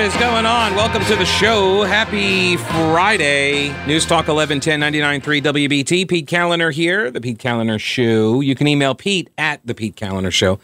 What 0.00 0.06
is 0.06 0.16
going 0.16 0.46
on? 0.46 0.74
Welcome 0.76 1.04
to 1.04 1.14
the 1.14 1.26
show. 1.26 1.82
Happy 1.82 2.56
Friday. 2.56 3.68
News 3.86 4.06
Talk 4.06 4.28
1110 4.28 4.80
99.3 5.20 5.42
WBT. 5.42 6.08
Pete 6.08 6.26
Kaliner 6.26 6.72
here, 6.72 7.10
The 7.10 7.20
Pete 7.20 7.36
Kaliner 7.36 7.78
Show. 7.78 8.40
You 8.40 8.54
can 8.54 8.66
email 8.66 8.94
Pete 8.94 9.28
at 9.36 9.60
The 9.66 9.74
Pete 9.74 9.96
Kaliner 9.96 10.32
Show. 10.32 10.58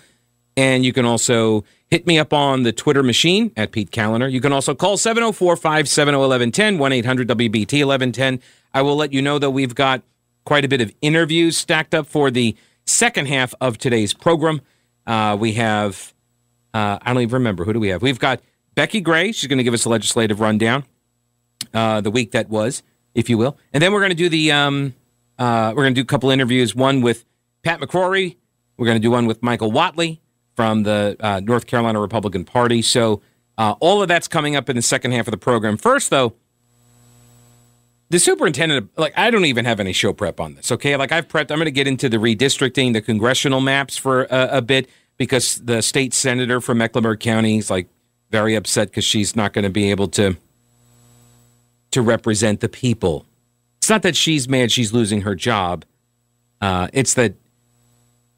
And 0.57 0.86
you 0.86 0.94
can 0.94 1.04
also 1.04 1.64
hit 1.90 2.07
me 2.07 2.18
up 2.18 2.32
on 2.32 2.62
the 2.62 2.72
Twitter 2.72 3.02
machine 3.02 3.52
at 3.58 3.72
Pete 3.72 3.90
Kaliner. 3.90 4.32
You 4.32 4.40
can 4.40 4.54
also 4.54 4.75
call 4.75 4.96
704 4.96 5.57
570 5.57 6.16
1110 6.16 6.79
1 6.79 6.93
800 6.93 7.29
WBT 7.29 7.84
1110. 7.84 8.40
I 8.72 8.80
will 8.80 8.96
let 8.96 9.12
you 9.12 9.21
know 9.21 9.39
that 9.39 9.50
we've 9.50 9.75
got 9.75 10.00
quite 10.46 10.64
a 10.64 10.68
bit 10.68 10.80
of 10.80 10.90
interviews 11.03 11.58
stacked 11.58 11.94
up 11.94 12.07
for 12.07 12.30
the 12.30 12.57
second 12.86 13.29
half 13.29 13.53
of 13.61 13.76
today's 13.76 14.14
program. 14.14 14.62
Uh, 15.07 15.36
we 15.39 15.53
have, 15.53 16.14
uh, 16.72 16.98
I 17.03 17.12
don't 17.12 17.21
even 17.21 17.34
remember, 17.34 17.66
who 17.66 17.75
do 17.75 17.80
we 17.80 17.89
have? 17.89 18.00
We've 18.00 18.18
got 18.18 18.40
Becki 18.76 19.03
Gray. 19.03 19.32
She's 19.32 19.48
going 19.48 19.58
to 19.58 19.64
give 19.64 19.75
us 19.75 19.85
a 19.85 19.89
legislative 19.89 20.40
rundown, 20.40 20.85
uh, 21.72 22.00
the 22.00 22.11
week 22.11 22.32
that 22.32 22.48
was, 22.50 22.82
if 23.14 23.30
you 23.30 23.39
will. 23.39 23.57
And 23.72 23.82
then 23.82 23.93
we're 23.93 24.00
going 24.00 24.11
to 24.11 24.16
do 24.16 24.29
the, 24.29 24.52
um, 24.52 24.94
uh, 25.39 25.72
we're 25.75 25.82
going 25.82 25.94
to 25.94 26.00
do 26.00 26.04
a 26.04 26.07
couple 26.07 26.30
interviews, 26.30 26.75
one 26.75 27.00
with 27.00 27.25
Pat 27.62 27.80
McCrory. 27.80 28.36
We're 28.76 28.86
going 28.86 28.96
to 28.96 29.02
do 29.02 29.11
one 29.11 29.26
with 29.26 29.43
Michael 29.43 29.72
Whatley 29.72 30.21
from 30.54 30.82
the 30.82 31.16
uh, 31.21 31.40
North 31.40 31.66
Carolina 31.66 32.00
Republican 32.00 32.44
Party. 32.44 32.83
So 32.83 33.22
uh, 33.56 33.75
all 33.80 34.02
of 34.02 34.08
that's 34.08 34.28
coming 34.28 34.55
up 34.55 34.69
in 34.69 34.77
the 34.77 34.83
second 34.83 35.12
half 35.12 35.27
of 35.27 35.30
the 35.30 35.38
program. 35.38 35.78
First, 35.78 36.11
though, 36.11 36.34
the 38.11 38.19
superintendent, 38.19 38.91
like, 38.97 39.14
I 39.16 39.30
don't 39.30 39.47
even 39.47 39.64
have 39.64 39.80
any 39.80 39.92
show 39.92 40.12
prep 40.12 40.38
on 40.38 40.55
this, 40.55 40.70
okay? 40.70 40.97
Like, 40.97 41.11
I've 41.12 41.27
prepped, 41.27 41.50
I'm 41.50 41.56
going 41.56 41.64
to 41.64 41.72
get 41.72 41.88
into 41.88 42.08
the 42.08 42.19
redistricting, 42.19 42.92
the 42.92 43.00
congressional 43.00 43.61
maps 43.61 43.97
for 43.97 44.24
a, 44.24 44.58
a 44.58 44.62
bit 44.62 44.88
because 45.16 45.56
the 45.56 45.83
state 45.83 46.14
senator 46.14 46.61
from 46.61 46.78
Mecklenburg 46.78 47.20
County 47.20 47.58
is 47.58 47.70
like 47.70 47.88
very 48.30 48.55
upset 48.55 48.88
because 48.88 49.05
she's 49.05 49.36
not 49.36 49.52
going 49.52 49.64
to 49.64 49.70
be 49.70 49.91
able 49.91 50.08
to 50.08 50.36
to 51.92 52.02
represent 52.02 52.60
the 52.60 52.69
people. 52.69 53.24
It's 53.78 53.88
not 53.88 54.02
that 54.02 54.16
she's 54.16 54.48
mad 54.48 54.72
she's 54.72 54.92
losing 54.92 55.22
her 55.22 55.34
job. 55.34 55.84
Uh, 56.60 56.88
it's 56.92 57.14
that 57.14 57.34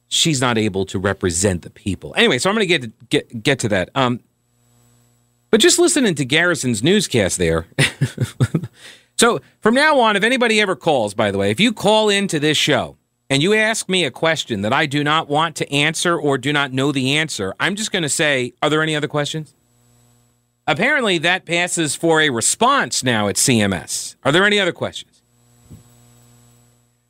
she's 0.09 0.41
not 0.41 0.59
able 0.59 0.85
to 0.87 0.99
represent 0.99 1.63
the 1.63 1.71
people. 1.71 2.15
Anyway, 2.17 2.39
so 2.39 2.51
I'm 2.51 2.57
going 2.57 2.69
to 2.69 2.79
get 2.79 3.09
get 3.09 3.43
get 3.43 3.59
to 3.61 3.69
that. 3.71 3.91
Um, 3.95 4.21
but 5.51 5.61
just 5.61 5.79
listening 5.79 6.15
to 6.17 6.25
Garrison's 6.25 6.83
newscast 6.83 7.39
there. 7.39 7.67
so 9.17 9.41
from 9.61 9.75
now 9.75 9.99
on, 10.01 10.17
if 10.17 10.23
anybody 10.23 10.61
ever 10.61 10.77
calls, 10.77 11.15
by 11.15 11.31
the 11.31 11.39
way, 11.39 11.51
if 11.51 11.59
you 11.59 11.73
call 11.73 12.11
into 12.11 12.39
this 12.39 12.59
show 12.59 12.97
and 13.31 13.43
you 13.43 13.55
ask 13.55 13.89
me 13.89 14.05
a 14.05 14.11
question 14.11 14.61
that 14.63 14.73
I 14.75 14.85
do 14.85 15.03
not 15.03 15.29
want 15.29 15.57
to 15.57 15.73
answer 15.73 16.19
or 16.19 16.37
do 16.37 16.53
not 16.53 16.73
know 16.73 16.93
the 16.93 17.17
answer, 17.17 17.55
I'm 17.59 17.77
just 17.77 17.93
going 17.93 18.03
to 18.03 18.09
say, 18.09 18.53
"Are 18.63 18.69
there 18.69 18.83
any 18.83 18.95
other 18.95 19.09
questions?" 19.09 19.55
Apparently, 20.69 21.19
that 21.19 21.47
passes 21.47 21.97
for 21.97 22.21
a 22.21 22.31
response 22.31 23.03
now 23.03 23.27
at 23.27 23.35
CMS. 23.35 24.15
Are 24.25 24.31
there 24.31 24.45
any 24.45 24.61
other 24.61 24.73
questions? 24.73 25.23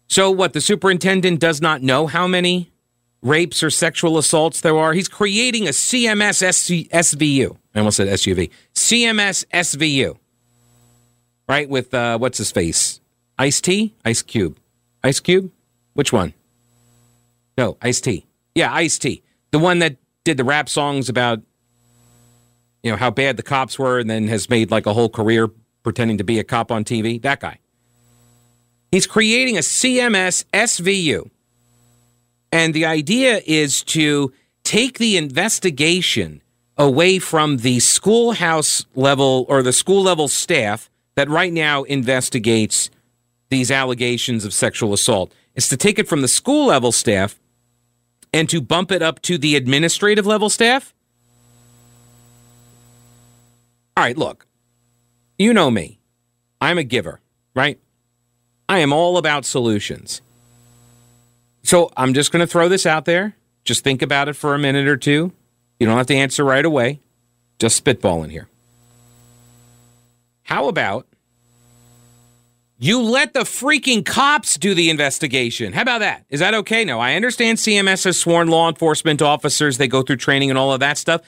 So, 0.06 0.30
what 0.30 0.54
the 0.54 0.62
superintendent 0.62 1.40
does 1.40 1.60
not 1.60 1.82
know 1.82 2.06
how 2.06 2.26
many 2.26 2.70
rapes 3.22 3.62
or 3.62 3.70
sexual 3.70 4.18
assaults 4.18 4.60
there 4.60 4.76
are. 4.76 4.92
He's 4.92 5.08
creating 5.08 5.66
a 5.66 5.70
CMS 5.70 6.42
SVU. 6.90 7.56
I 7.74 7.78
almost 7.78 7.96
said 7.96 8.08
SUV. 8.08 8.50
CMS 8.74 9.44
SVU. 9.52 10.16
Right? 11.48 11.68
With 11.68 11.92
uh, 11.94 12.18
what's 12.18 12.38
his 12.38 12.52
face? 12.52 13.00
Ice 13.38 13.60
T? 13.60 13.94
Ice 14.04 14.22
Cube. 14.22 14.58
Ice 15.02 15.20
Cube? 15.20 15.50
Which 15.94 16.12
one? 16.12 16.34
No, 17.56 17.76
Ice 17.82 18.00
T. 18.00 18.26
Yeah, 18.54 18.72
Ice 18.72 18.98
T. 18.98 19.22
The 19.50 19.58
one 19.58 19.78
that 19.80 19.96
did 20.24 20.36
the 20.36 20.44
rap 20.44 20.68
songs 20.68 21.08
about 21.08 21.40
you 22.82 22.90
know, 22.90 22.96
how 22.96 23.10
bad 23.10 23.36
the 23.36 23.42
cops 23.42 23.78
were 23.78 23.98
and 23.98 24.08
then 24.08 24.28
has 24.28 24.48
made 24.48 24.70
like 24.70 24.86
a 24.86 24.92
whole 24.92 25.08
career 25.08 25.48
pretending 25.82 26.18
to 26.18 26.24
be 26.24 26.38
a 26.38 26.44
cop 26.44 26.70
on 26.70 26.84
TV. 26.84 27.20
That 27.20 27.40
guy. 27.40 27.58
He's 28.90 29.06
creating 29.06 29.56
a 29.56 29.60
CMS 29.60 30.44
SVU. 30.52 31.30
And 32.50 32.72
the 32.72 32.86
idea 32.86 33.42
is 33.46 33.82
to 33.84 34.32
take 34.64 34.98
the 34.98 35.16
investigation 35.16 36.42
away 36.78 37.18
from 37.18 37.58
the 37.58 37.80
schoolhouse 37.80 38.86
level 38.94 39.44
or 39.48 39.62
the 39.62 39.72
school 39.72 40.02
level 40.02 40.28
staff 40.28 40.88
that 41.16 41.28
right 41.28 41.52
now 41.52 41.82
investigates 41.82 42.90
these 43.50 43.70
allegations 43.70 44.44
of 44.44 44.54
sexual 44.54 44.92
assault. 44.92 45.34
Is 45.54 45.68
to 45.68 45.76
take 45.76 45.98
it 45.98 46.06
from 46.06 46.22
the 46.22 46.28
school 46.28 46.66
level 46.66 46.92
staff 46.92 47.38
and 48.32 48.48
to 48.48 48.60
bump 48.60 48.92
it 48.92 49.02
up 49.02 49.20
to 49.22 49.36
the 49.36 49.56
administrative 49.56 50.24
level 50.24 50.48
staff 50.48 50.94
all 53.98 54.04
right, 54.04 54.16
look, 54.16 54.46
you 55.38 55.52
know 55.52 55.72
me. 55.72 55.98
I'm 56.60 56.78
a 56.78 56.84
giver, 56.84 57.20
right? 57.52 57.80
I 58.68 58.78
am 58.78 58.92
all 58.92 59.18
about 59.18 59.44
solutions. 59.44 60.22
So 61.64 61.90
I'm 61.96 62.14
just 62.14 62.30
going 62.30 62.38
to 62.38 62.46
throw 62.46 62.68
this 62.68 62.86
out 62.86 63.06
there. 63.06 63.34
Just 63.64 63.82
think 63.82 64.00
about 64.00 64.28
it 64.28 64.34
for 64.34 64.54
a 64.54 64.58
minute 64.58 64.86
or 64.86 64.96
two. 64.96 65.32
You 65.80 65.86
don't 65.88 65.96
have 65.96 66.06
to 66.06 66.14
answer 66.14 66.44
right 66.44 66.64
away. 66.64 67.00
Just 67.58 67.84
spitballing 67.84 68.30
here. 68.30 68.46
How 70.44 70.68
about 70.68 71.08
you 72.78 73.02
let 73.02 73.34
the 73.34 73.40
freaking 73.40 74.06
cops 74.06 74.58
do 74.58 74.74
the 74.74 74.90
investigation? 74.90 75.72
How 75.72 75.82
about 75.82 75.98
that? 76.02 76.24
Is 76.30 76.38
that 76.38 76.54
okay? 76.54 76.84
No, 76.84 77.00
I 77.00 77.16
understand 77.16 77.58
CMS 77.58 78.04
has 78.04 78.16
sworn 78.16 78.46
law 78.46 78.68
enforcement 78.68 79.22
officers, 79.22 79.76
they 79.76 79.88
go 79.88 80.02
through 80.02 80.18
training 80.18 80.50
and 80.50 80.58
all 80.58 80.72
of 80.72 80.78
that 80.78 80.98
stuff. 80.98 81.22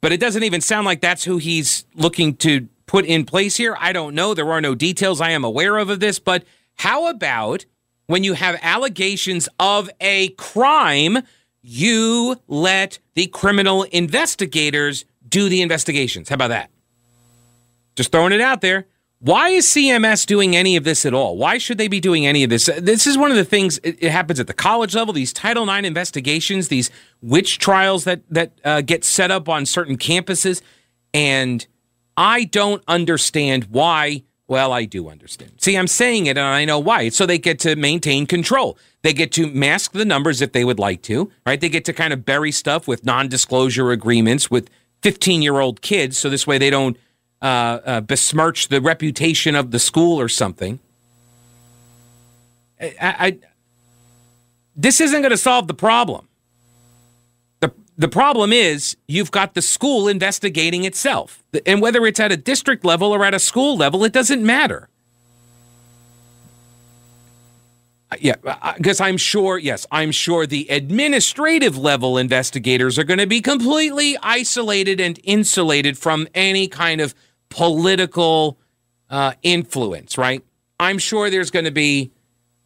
But 0.00 0.12
it 0.12 0.20
doesn't 0.20 0.42
even 0.42 0.60
sound 0.60 0.86
like 0.86 1.00
that's 1.00 1.24
who 1.24 1.38
he's 1.38 1.84
looking 1.94 2.36
to 2.36 2.68
put 2.86 3.04
in 3.04 3.24
place 3.24 3.56
here. 3.56 3.76
I 3.78 3.92
don't 3.92 4.14
know. 4.14 4.34
There 4.34 4.50
are 4.50 4.60
no 4.60 4.74
details 4.74 5.20
I 5.20 5.30
am 5.30 5.44
aware 5.44 5.76
of 5.76 5.90
of 5.90 6.00
this. 6.00 6.18
But 6.18 6.44
how 6.76 7.08
about 7.08 7.66
when 8.06 8.24
you 8.24 8.32
have 8.32 8.58
allegations 8.62 9.48
of 9.58 9.90
a 10.00 10.30
crime, 10.30 11.18
you 11.62 12.40
let 12.48 12.98
the 13.14 13.26
criminal 13.26 13.84
investigators 13.84 15.04
do 15.28 15.48
the 15.48 15.62
investigations? 15.62 16.28
How 16.28 16.34
about 16.34 16.48
that? 16.48 16.70
Just 17.94 18.10
throwing 18.10 18.32
it 18.32 18.40
out 18.40 18.62
there. 18.62 18.86
Why 19.22 19.50
is 19.50 19.66
CMS 19.66 20.24
doing 20.24 20.56
any 20.56 20.76
of 20.76 20.84
this 20.84 21.04
at 21.04 21.12
all? 21.12 21.36
Why 21.36 21.58
should 21.58 21.76
they 21.76 21.88
be 21.88 22.00
doing 22.00 22.26
any 22.26 22.42
of 22.42 22.48
this? 22.48 22.70
This 22.78 23.06
is 23.06 23.18
one 23.18 23.30
of 23.30 23.36
the 23.36 23.44
things. 23.44 23.78
It, 23.82 24.02
happens 24.02 24.40
at 24.40 24.46
the 24.46 24.54
college 24.54 24.94
level. 24.94 25.12
These 25.12 25.34
Title 25.34 25.68
IX 25.68 25.86
investigations, 25.86 26.68
these 26.68 26.90
witch 27.20 27.58
trials 27.58 28.04
that 28.04 28.22
that 28.30 28.52
uh, 28.64 28.80
get 28.80 29.04
set 29.04 29.30
up 29.30 29.46
on 29.46 29.66
certain 29.66 29.98
campuses, 29.98 30.62
and 31.12 31.66
I 32.16 32.44
don't 32.44 32.82
understand 32.88 33.64
why. 33.64 34.24
Well, 34.48 34.72
I 34.72 34.86
do 34.86 35.10
understand. 35.10 35.52
See, 35.58 35.76
I'm 35.76 35.86
saying 35.86 36.24
it, 36.24 36.38
and 36.38 36.46
I 36.46 36.64
know 36.64 36.78
why. 36.78 37.02
It's 37.02 37.16
so 37.16 37.26
they 37.26 37.38
get 37.38 37.58
to 37.60 37.76
maintain 37.76 38.26
control. 38.26 38.78
They 39.02 39.12
get 39.12 39.32
to 39.32 39.46
mask 39.46 39.92
the 39.92 40.06
numbers 40.06 40.40
if 40.40 40.52
they 40.52 40.64
would 40.64 40.78
like 40.78 41.02
to. 41.02 41.30
Right? 41.44 41.60
They 41.60 41.68
get 41.68 41.84
to 41.84 41.92
kind 41.92 42.14
of 42.14 42.24
bury 42.24 42.52
stuff 42.52 42.88
with 42.88 43.04
non-disclosure 43.04 43.90
agreements 43.90 44.50
with 44.50 44.70
15 45.02 45.42
year 45.42 45.60
old 45.60 45.82
kids, 45.82 46.18
so 46.18 46.30
this 46.30 46.46
way 46.46 46.56
they 46.56 46.70
don't 46.70 46.96
uh, 47.42 47.44
uh, 47.46 48.00
besmirch 48.00 48.68
the 48.68 48.80
reputation 48.80 49.54
of 49.54 49.70
the 49.70 49.78
school 49.78 50.20
or 50.20 50.28
something. 50.28 50.78
I, 52.80 52.92
I 53.00 53.38
this 54.76 55.00
isn't 55.00 55.20
going 55.20 55.30
to 55.30 55.36
solve 55.36 55.66
the 55.68 55.74
problem. 55.74 56.28
the 57.60 57.72
The 57.98 58.08
problem 58.08 58.52
is 58.52 58.96
you've 59.06 59.30
got 59.30 59.54
the 59.54 59.62
school 59.62 60.08
investigating 60.08 60.84
itself, 60.84 61.42
and 61.66 61.82
whether 61.82 62.06
it's 62.06 62.20
at 62.20 62.32
a 62.32 62.36
district 62.36 62.84
level 62.84 63.12
or 63.12 63.24
at 63.24 63.34
a 63.34 63.38
school 63.38 63.76
level, 63.76 64.04
it 64.04 64.12
doesn't 64.12 64.42
matter. 64.42 64.88
Uh, 68.10 68.16
yeah, 68.20 68.36
because 68.76 69.00
uh, 69.00 69.04
I'm 69.04 69.16
sure, 69.16 69.58
yes, 69.58 69.86
I'm 69.92 70.10
sure 70.10 70.46
the 70.46 70.66
administrative 70.68 71.76
level 71.76 72.18
investigators 72.18 72.98
are 72.98 73.04
going 73.04 73.20
to 73.20 73.26
be 73.26 73.40
completely 73.40 74.16
isolated 74.22 75.00
and 75.00 75.20
insulated 75.22 75.96
from 75.96 76.26
any 76.34 76.66
kind 76.66 77.00
of 77.00 77.14
political 77.50 78.56
uh, 79.10 79.32
influence, 79.42 80.16
right? 80.16 80.42
I'm 80.78 80.98
sure 80.98 81.28
there's 81.28 81.50
going 81.50 81.66
to 81.66 81.70
be 81.70 82.10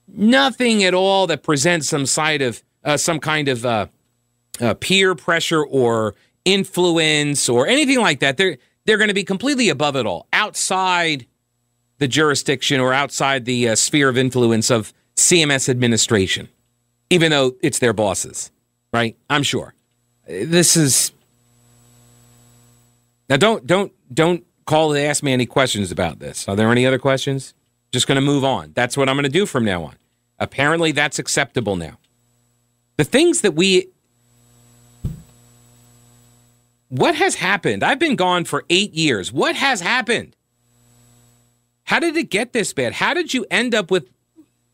nothing 0.07 0.85
at 0.85 0.95
all 0.95 1.27
that 1.27 1.43
presents 1.43 1.89
some 1.89 2.07
side 2.07 2.43
of 2.43 2.63
uh, 2.85 2.97
some 2.97 3.19
kind 3.19 3.49
of 3.49 3.67
uh, 3.67 3.87
uh, 4.61 4.75
peer 4.75 5.15
pressure 5.15 5.65
or 5.65 6.15
influence 6.45 7.49
or 7.49 7.67
anything 7.67 8.01
like 8.01 8.21
that. 8.21 8.37
They're 8.37 8.59
they're 8.85 8.99
going 8.99 9.09
to 9.09 9.15
be 9.15 9.25
completely 9.25 9.71
above 9.71 9.97
it 9.97 10.07
all, 10.07 10.27
outside 10.33 11.27
the 11.99 12.07
jurisdiction 12.07 12.81
or 12.81 12.93
outside 12.93 13.47
the 13.47 13.71
uh, 13.71 13.75
sphere 13.75 14.11
of 14.11 14.19
influence 14.19 14.71
of 14.71 14.93
CMS 15.17 15.69
administration, 15.69 16.49
even 17.09 17.31
though 17.31 17.53
it's 17.63 17.79
their 17.79 17.95
bosses, 17.95 18.51
right? 18.93 19.17
I'm 19.31 19.43
sure. 19.43 19.75
This 20.27 20.77
is 20.77 21.13
now. 23.29 23.37
Don't 23.37 23.67
don't 23.67 23.93
don't 24.13 24.45
call 24.67 24.93
to 24.93 25.01
ask 25.01 25.23
me 25.23 25.33
any 25.33 25.47
questions 25.47 25.93
about 25.93 26.19
this. 26.19 26.49
Are 26.49 26.57
there 26.57 26.71
any 26.71 26.87
other 26.87 26.99
questions? 26.99 27.55
Just 27.93 28.07
going 28.07 28.17
to 28.17 28.23
move 28.23 28.45
on. 28.45 28.73
That's 28.75 28.97
what 28.97 29.09
I'm 29.09 29.17
going 29.17 29.25
to 29.25 29.29
do 29.31 29.47
from 29.47 29.65
now 29.65 29.85
on. 29.85 29.97
Apparently, 30.39 30.93
that's 30.93 31.19
acceptable 31.19 31.77
now. 31.77 31.99
The 32.97 33.05
things 33.05 33.41
that 33.43 33.55
we 33.55 33.89
what 36.89 37.17
has 37.17 37.35
happened? 37.35 37.83
I've 37.83 37.99
been 37.99 38.15
gone 38.15 38.45
for 38.45 38.65
eight 38.71 38.95
years. 38.95 39.33
What 39.33 39.57
has 39.57 39.81
happened? 39.81 40.37
How 41.85 41.99
did 41.99 42.17
it 42.17 42.31
get 42.31 42.53
this 42.53 42.73
bad? 42.73 42.95
How 42.95 43.15
did 43.15 43.35
you 43.35 43.45
end 43.51 43.75
up 43.75 43.91
with 43.91 44.09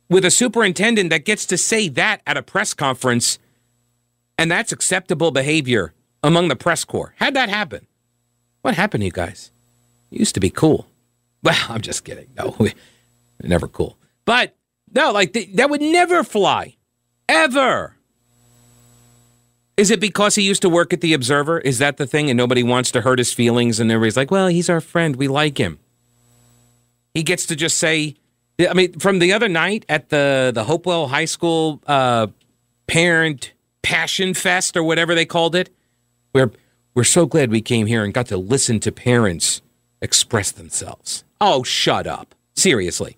with 0.09 0.25
a 0.25 0.31
superintendent 0.31 1.11
that 1.11 1.25
gets 1.25 1.47
to 1.47 1.57
say 1.57 1.89
that 1.89 2.21
at 2.27 2.37
a 2.37 2.43
press 2.43 2.75
conference 2.75 3.39
and 4.37 4.51
that's 4.51 4.73
acceptable 4.73 5.31
behavior 5.31 5.95
among 6.23 6.49
the 6.49 6.57
press 6.57 6.85
corps? 6.85 7.15
How'd 7.17 7.35
that 7.35 7.49
happen? 7.49 7.87
What 8.63 8.75
happened 8.75 9.01
to 9.01 9.07
you 9.07 9.13
guys? 9.13 9.51
Used 10.11 10.35
to 10.35 10.41
be 10.41 10.51
cool. 10.51 10.87
Well, 11.43 11.57
I'm 11.69 11.81
just 11.81 12.05
kidding. 12.05 12.27
No, 12.37 12.55
we, 12.59 12.75
never 13.43 13.69
cool. 13.69 13.97
But 14.25 14.55
no, 14.93 15.12
like 15.12 15.33
th- 15.33 15.55
that 15.57 15.71
would 15.71 15.81
never 15.81 16.25
fly. 16.25 16.77
Ever. 17.29 17.97
Is 19.77 19.91
it 19.91 20.01
because 20.01 20.35
he 20.35 20.43
used 20.43 20.62
to 20.62 20.69
work 20.69 20.93
at 20.93 21.01
the 21.01 21.15
Observer? 21.15 21.59
Is 21.59 21.79
that 21.79 21.97
the 21.97 22.07
thing? 22.07 22.29
And 22.29 22.37
nobody 22.37 22.62
wants 22.62 22.91
to 22.91 23.01
hurt 23.01 23.19
his 23.19 23.33
feelings, 23.33 23.81
and 23.81 23.91
everybody's 23.91 24.17
like, 24.17 24.31
well, 24.31 24.49
he's 24.49 24.69
our 24.69 24.81
friend. 24.81 25.17
We 25.17 25.27
like 25.27 25.57
him. 25.57 25.79
He 27.15 27.23
gets 27.23 27.47
to 27.47 27.57
just 27.57 27.79
say, 27.79 28.17
I 28.69 28.75
mean, 28.75 28.99
from 28.99 29.21
the 29.21 29.33
other 29.33 29.49
night 29.49 29.87
at 29.89 30.11
the, 30.11 30.51
the 30.55 30.65
Hopewell 30.65 31.09
High 31.09 31.25
School 31.25 31.81
uh, 31.87 32.27
Parent 32.89 33.53
Passion 33.83 34.35
Fest 34.35 34.77
or 34.77 34.83
whatever 34.83 35.15
they 35.15 35.25
called 35.25 35.55
it, 35.55 35.71
where 36.33 36.51
we're 36.95 37.05
so 37.05 37.25
glad 37.25 37.51
we 37.51 37.62
came 37.62 37.87
here 37.87 38.05
and 38.05 38.12
got 38.12 38.27
to 38.27 38.37
listen 38.37 38.81
to 38.81 38.93
parents 38.93 39.62
express 40.00 40.50
themselves. 40.50 41.25
Oh, 41.41 41.62
shut 41.62 42.06
up. 42.06 42.35
Seriously. 42.55 43.17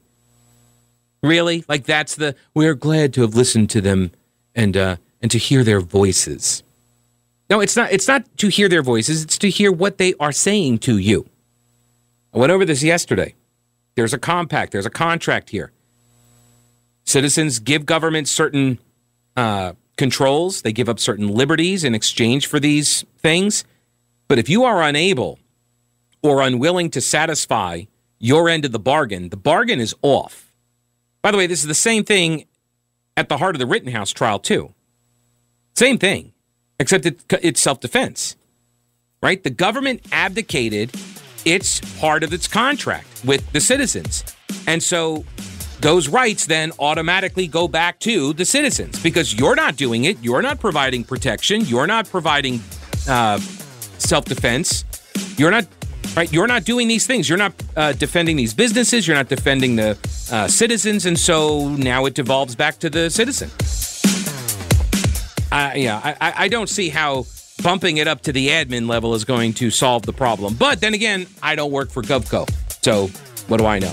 Really? 1.23 1.64
Like 1.69 1.84
that's 1.84 2.17
the 2.17 2.34
we're 2.55 2.75
glad 2.75 3.12
to 3.14 3.20
have 3.23 3.34
listened 3.34 3.70
to 3.70 3.81
them 3.81 4.11
and 4.55 4.76
uh 4.76 4.96
and 5.20 5.31
to 5.31 5.38
hear 5.38 5.62
their 5.62 5.81
voices. 5.81 6.62
No, 7.49 7.61
it's 7.61 7.76
not 7.76 7.93
it's 7.93 8.08
not 8.08 8.25
to 8.38 8.49
hear 8.49 8.69
their 8.69 8.82
voices, 8.82 9.23
it's 9.23 9.38
to 9.38 9.49
hear 9.49 9.70
what 9.70 9.99
they 9.99 10.14
are 10.19 10.32
saying 10.32 10.79
to 10.79 10.99
you. 10.99 11.26
I 12.34 12.38
went 12.38 12.50
over 12.50 12.64
this 12.64 12.82
yesterday. 12.82 13.34
There's 13.94 14.14
a 14.14 14.19
compact, 14.19 14.73
there's 14.73 14.87
a 14.87 14.90
contract 14.90 15.50
here. 15.50 15.70
Citizens 17.05 17.58
give 17.58 17.84
government 17.84 18.26
certain 18.26 18.79
uh, 19.37 19.75
controls, 19.96 20.62
they 20.62 20.73
give 20.73 20.88
up 20.88 20.99
certain 20.99 21.29
liberties 21.29 21.84
in 21.84 21.94
exchange 21.94 22.46
for 22.46 22.58
these 22.58 23.05
things. 23.19 23.64
But 24.29 24.38
if 24.38 24.49
you 24.49 24.64
are 24.64 24.82
unable 24.82 25.38
or 26.23 26.41
unwilling 26.41 26.91
to 26.91 27.01
satisfy 27.01 27.83
your 28.19 28.49
end 28.49 28.65
of 28.65 28.73
the 28.73 28.79
bargain, 28.79 29.31
the 29.31 29.37
bargain 29.37 29.81
is 29.81 29.95
off. 30.03 30.55
By 31.23 31.31
the 31.31 31.39
way, 31.39 31.47
this 31.47 31.61
is 31.61 31.67
the 31.67 31.75
same 31.75 32.05
thing 32.05 32.47
at 33.17 33.29
the 33.29 33.39
heart 33.39 33.55
of 33.55 33.59
the 33.59 33.67
Rittenhouse 33.67 34.11
trial, 34.13 34.39
too. 34.39 34.75
Same 35.75 35.99
thing, 35.99 36.33
except 36.79 37.07
it, 37.07 37.25
it's 37.43 37.61
self 37.61 37.81
defense, 37.81 38.37
right? 39.23 39.43
The 39.43 39.51
government 39.51 40.03
abdicated 40.13 40.93
its 41.45 41.81
part 41.99 42.23
of 42.23 42.33
its 42.33 42.47
contract 42.47 43.07
with 43.25 43.51
the 43.53 43.61
citizens. 43.61 44.25
And 44.67 44.83
so 44.83 45.25
those 45.81 46.09
rights 46.09 46.47
then 46.47 46.73
automatically 46.79 47.49
go 47.49 47.67
back 47.67 47.99
to 48.01 48.33
the 48.35 48.45
citizens 48.45 49.03
because 49.03 49.35
you're 49.35 49.57
not 49.57 49.77
doing 49.77 50.05
it. 50.05 50.17
You're 50.23 50.43
not 50.43 50.61
providing 50.61 51.03
protection. 51.05 51.63
You're 51.63 51.89
not 51.89 52.09
providing 52.09 52.61
uh, 53.09 53.39
self 53.99 54.27
defense. 54.27 54.85
You're 55.37 55.51
not 55.51 55.67
right? 56.17 56.33
You're 56.33 56.47
not 56.47 56.65
doing 56.65 56.89
these 56.89 57.07
things. 57.07 57.29
You're 57.29 57.39
not 57.39 57.53
uh, 57.77 57.93
defending 57.93 58.37
these 58.37 58.55
businesses. 58.55 59.07
You're 59.07 59.17
not 59.17 59.29
defending 59.29 59.77
the 59.77 59.99
uh, 60.31 60.49
citizens, 60.49 61.07
and 61.07 61.19
so 61.19 61.69
now 61.69 62.07
it 62.07 62.15
devolves 62.15 62.55
back 62.55 62.79
to 62.79 62.91
the 62.91 63.11
citizen. 63.11 63.51
Uh, 65.51 65.73
yeah, 65.75 66.01
I, 66.21 66.45
I 66.45 66.49
don't 66.49 66.69
see 66.69 66.89
how 66.89 67.27
bumping 67.63 67.99
it 67.99 68.09
up 68.09 68.23
to 68.23 68.33
the 68.33 68.49
admin 68.49 68.89
level 68.89 69.15
is 69.15 69.25
going 69.25 69.53
to 69.55 69.71
solve 69.71 70.03
the 70.03 70.13
problem. 70.13 70.55
But 70.55 70.81
then 70.81 70.95
again, 70.95 71.27
I 71.43 71.55
don't 71.55 71.71
work 71.71 71.91
for 71.91 72.03
GovCo, 72.03 72.49
so 72.83 73.09
what 73.49 73.59
do 73.59 73.67
I 73.67 73.79
know? 73.79 73.93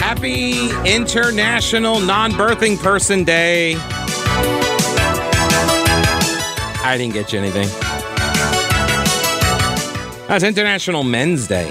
Happy 0.00 0.70
International 0.84 2.00
Non-Birthing 2.00 2.78
Person 2.82 3.22
Day. 3.22 3.76
I 6.80 6.96
didn't 6.96 7.12
get 7.12 7.32
you 7.32 7.38
anything. 7.38 7.87
That's 10.28 10.44
International 10.44 11.04
Men's 11.04 11.46
Day. 11.48 11.70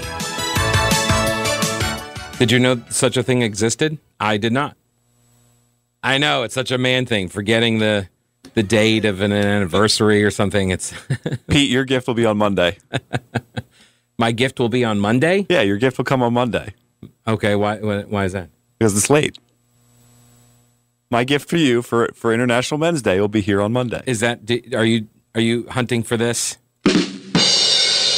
Did 2.38 2.50
you 2.50 2.58
know 2.58 2.82
such 2.90 3.16
a 3.16 3.22
thing 3.22 3.42
existed? 3.42 3.98
I 4.18 4.36
did 4.36 4.52
not. 4.52 4.76
I 6.02 6.18
know 6.18 6.42
it's 6.42 6.54
such 6.54 6.70
a 6.72 6.78
man 6.78 7.06
thing, 7.06 7.28
forgetting 7.28 7.78
the 7.78 8.08
the 8.54 8.62
date 8.64 9.04
of 9.04 9.20
an 9.20 9.30
anniversary 9.30 10.24
or 10.24 10.30
something. 10.32 10.70
It's 10.70 10.92
Pete, 11.48 11.70
your 11.70 11.84
gift 11.84 12.08
will 12.08 12.14
be 12.14 12.26
on 12.26 12.36
Monday. 12.36 12.78
my 14.18 14.32
gift 14.32 14.58
will 14.58 14.68
be 14.68 14.84
on 14.84 14.98
Monday. 14.98 15.46
Yeah, 15.48 15.62
your 15.62 15.76
gift 15.76 15.98
will 15.98 16.04
come 16.04 16.22
on 16.22 16.32
Monday 16.32 16.74
Okay, 17.28 17.54
why 17.54 17.76
why, 17.78 18.24
is 18.24 18.32
that? 18.32 18.50
because 18.78 18.96
it's 18.96 19.08
late. 19.10 19.38
My 21.10 21.22
gift 21.24 21.48
for 21.48 21.56
you 21.56 21.82
for 21.82 22.10
for 22.14 22.32
International 22.32 22.78
Men's 22.78 23.02
Day 23.02 23.20
will 23.20 23.28
be 23.28 23.40
here 23.40 23.60
on 23.60 23.72
Monday. 23.72 24.02
Is 24.06 24.18
that 24.20 24.40
are 24.72 24.84
you 24.84 25.06
are 25.36 25.40
you 25.40 25.68
hunting 25.68 26.02
for 26.02 26.16
this? 26.16 26.58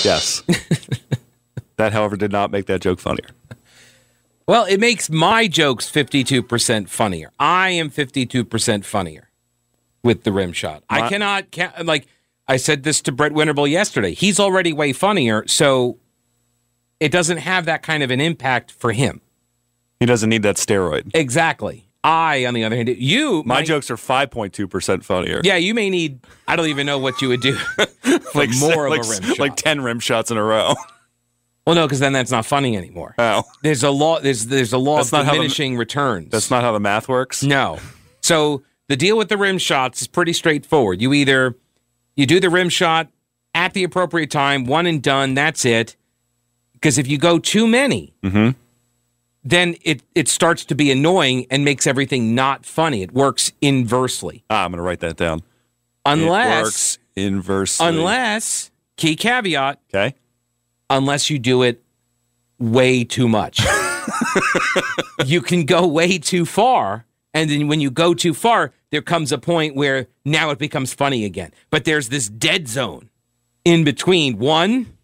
Yes. 0.05 0.43
that, 1.77 1.93
however, 1.93 2.17
did 2.17 2.33
not 2.33 2.51
make 2.51 2.67
that 2.67 2.81
joke 2.81 3.01
funnier. 3.01 3.29
Well, 4.47 4.65
it 4.65 4.81
makes 4.81 5.09
my 5.09 5.47
jokes 5.47 5.91
52% 5.91 6.89
funnier. 6.89 7.31
I 7.39 7.71
am 7.71 7.91
52% 7.91 8.85
funnier 8.85 9.31
with 10.03 10.25
the 10.25 10.33
rim 10.33 10.53
shot. 10.53 10.83
I 10.91 11.03
My- 11.03 11.09
cannot, 11.09 11.53
ca- 11.53 11.73
like, 11.85 12.07
I 12.49 12.57
said 12.57 12.83
this 12.83 13.01
to 13.03 13.13
Brett 13.13 13.33
Winterble 13.33 13.71
yesterday. 13.71 14.13
He's 14.13 14.41
already 14.41 14.73
way 14.73 14.93
funnier, 14.93 15.47
so 15.47 15.99
it 16.99 17.13
doesn't 17.13 17.37
have 17.39 17.65
that 17.67 17.83
kind 17.83 18.03
of 18.03 18.11
an 18.11 18.21
impact 18.21 18.73
for 18.73 18.91
him. 18.93 19.21
He 20.01 20.07
doesn't 20.07 20.29
need 20.31 20.43
that 20.43 20.57
steroid. 20.57 21.11
Exactly. 21.15 21.87
I, 22.03 22.47
on 22.47 22.55
the 22.55 22.65
other 22.65 22.77
hand, 22.77 22.89
you, 22.89 23.43
My 23.45 23.57
might- 23.57 23.67
jokes 23.67 23.91
are 23.91 23.97
5.2% 23.97 25.05
funnier. 25.05 25.41
Yeah, 25.45 25.57
you 25.57 25.75
may 25.75 25.91
need, 25.91 26.21
I 26.49 26.57
don't 26.57 26.69
even 26.69 26.87
know 26.87 26.99
what 26.99 27.21
you 27.21 27.29
would 27.29 27.43
do 27.43 27.59
like 28.35 28.51
more 28.59 28.89
like, 28.89 29.01
of 29.01 29.07
a 29.07 29.11
rim 29.11 29.23
shot. 29.23 29.39
Like 29.39 29.57
10 29.57 29.83
rim 29.83 30.01
shots 30.01 30.31
in 30.31 30.37
a 30.39 30.43
row. 30.43 30.75
well, 31.67 31.75
no, 31.75 31.87
because 31.87 32.01
then 32.01 32.13
that's 32.15 32.31
not 32.31 32.47
funny 32.47 32.77
anymore. 32.77 33.15
Oh. 33.19 33.43
There's 33.63 33.83
a 33.83 33.91
law, 33.91 34.19
there's, 34.21 34.47
there's 34.47 34.73
a 34.73 34.79
law 34.79 34.97
That's 34.97 35.09
of 35.09 35.13
not 35.13 35.25
how 35.27 35.33
the- 35.33 35.37
diminishing 35.39 35.77
returns. 35.77 36.31
That's 36.31 36.51
not 36.51 36.63
how 36.63 36.73
the 36.73 36.81
math 36.81 37.07
works. 37.09 37.43
No. 37.43 37.79
So 38.23 38.63
the 38.89 38.97
deal 38.97 39.19
with 39.19 39.29
the 39.29 39.37
rim 39.37 39.59
shots 39.59 40.01
is 40.01 40.09
pretty 40.09 40.33
straightforward. 40.33 41.01
You 41.03 41.13
either 41.13 41.55
you 42.17 42.25
do 42.27 42.41
the 42.41 42.51
rim 42.51 42.69
shot 42.71 43.09
at 43.55 43.73
the 43.75 43.85
appropriate 43.85 44.31
time, 44.31 44.65
one 44.65 44.87
and 44.87 45.03
done, 45.03 45.35
that's 45.35 45.65
it. 45.65 45.97
Because 46.73 46.97
if 46.99 47.07
you 47.09 47.19
go 47.19 47.39
too 47.39 47.67
many, 47.67 48.15
Mm-hmm. 48.23 48.59
Then 49.43 49.77
it 49.83 50.03
it 50.15 50.29
starts 50.29 50.65
to 50.67 50.75
be 50.75 50.91
annoying 50.91 51.47
and 51.51 51.65
makes 51.65 51.87
everything 51.87 52.35
not 52.35 52.65
funny. 52.67 53.03
It 53.03 53.13
works 53.13 53.53
inversely. 53.61 54.45
Ah, 54.51 54.65
I'm 54.65 54.71
going 54.71 54.79
to 54.79 54.83
write 54.83 55.01
that 55.01 55.17
down. 55.17 55.39
it 55.39 55.45
Unless 56.07 56.63
works 56.65 56.99
inversely. 57.17 57.87
unless 57.87 58.71
key 58.97 59.17
caveat, 59.17 59.81
Okay. 59.95 60.15
unless 60.91 61.31
you 61.31 61.39
do 61.39 61.63
it 61.63 61.83
way 62.59 63.05
too 63.05 63.29
much. 63.29 63.61
you 65.27 65.41
can 65.41 65.65
go 65.65 65.87
way 65.87 66.19
too 66.19 66.45
far. 66.45 67.07
And 67.33 67.49
then 67.49 67.69
when 67.69 67.81
you 67.81 67.91
go 67.91 68.13
too 68.13 68.35
far, 68.35 68.73
there 68.91 69.03
comes 69.03 69.31
a 69.33 69.39
point 69.39 69.77
where 69.77 70.09
now 70.25 70.51
it 70.51 70.59
becomes 70.59 70.93
funny 70.93 71.25
again. 71.25 71.53
But 71.71 71.85
there's 71.85 72.09
this 72.09 72.29
dead 72.29 72.67
zone 72.69 73.09
in 73.65 73.85
between 73.85 74.39
one 74.39 74.95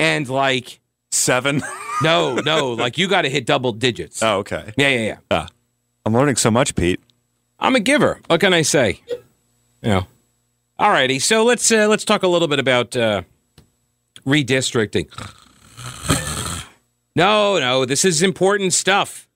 and 0.00 0.28
like, 0.28 0.80
Seven. 1.16 1.62
no, 2.02 2.36
no, 2.36 2.72
like 2.72 2.98
you 2.98 3.08
got 3.08 3.22
to 3.22 3.30
hit 3.30 3.46
double 3.46 3.72
digits. 3.72 4.22
oh, 4.22 4.38
okay. 4.38 4.72
Yeah, 4.76 4.88
yeah, 4.88 5.00
yeah. 5.00 5.18
Ah, 5.30 5.48
I'm 6.04 6.14
learning 6.14 6.36
so 6.36 6.50
much, 6.50 6.74
Pete. 6.74 7.00
I'm 7.58 7.74
a 7.74 7.80
giver. 7.80 8.20
What 8.26 8.40
can 8.40 8.52
I 8.52 8.62
say? 8.62 9.00
You 9.82 9.88
know. 9.90 10.06
All 10.78 10.90
righty. 10.90 11.18
So 11.18 11.44
let's 11.44 11.70
uh, 11.72 11.88
let's 11.88 12.04
talk 12.04 12.22
a 12.22 12.28
little 12.28 12.48
bit 12.48 12.58
about 12.58 12.96
uh, 12.96 13.22
redistricting. 14.26 15.08
No, 17.16 17.58
no, 17.58 17.86
this 17.86 18.04
is 18.04 18.22
important 18.22 18.74
stuff. 18.74 19.26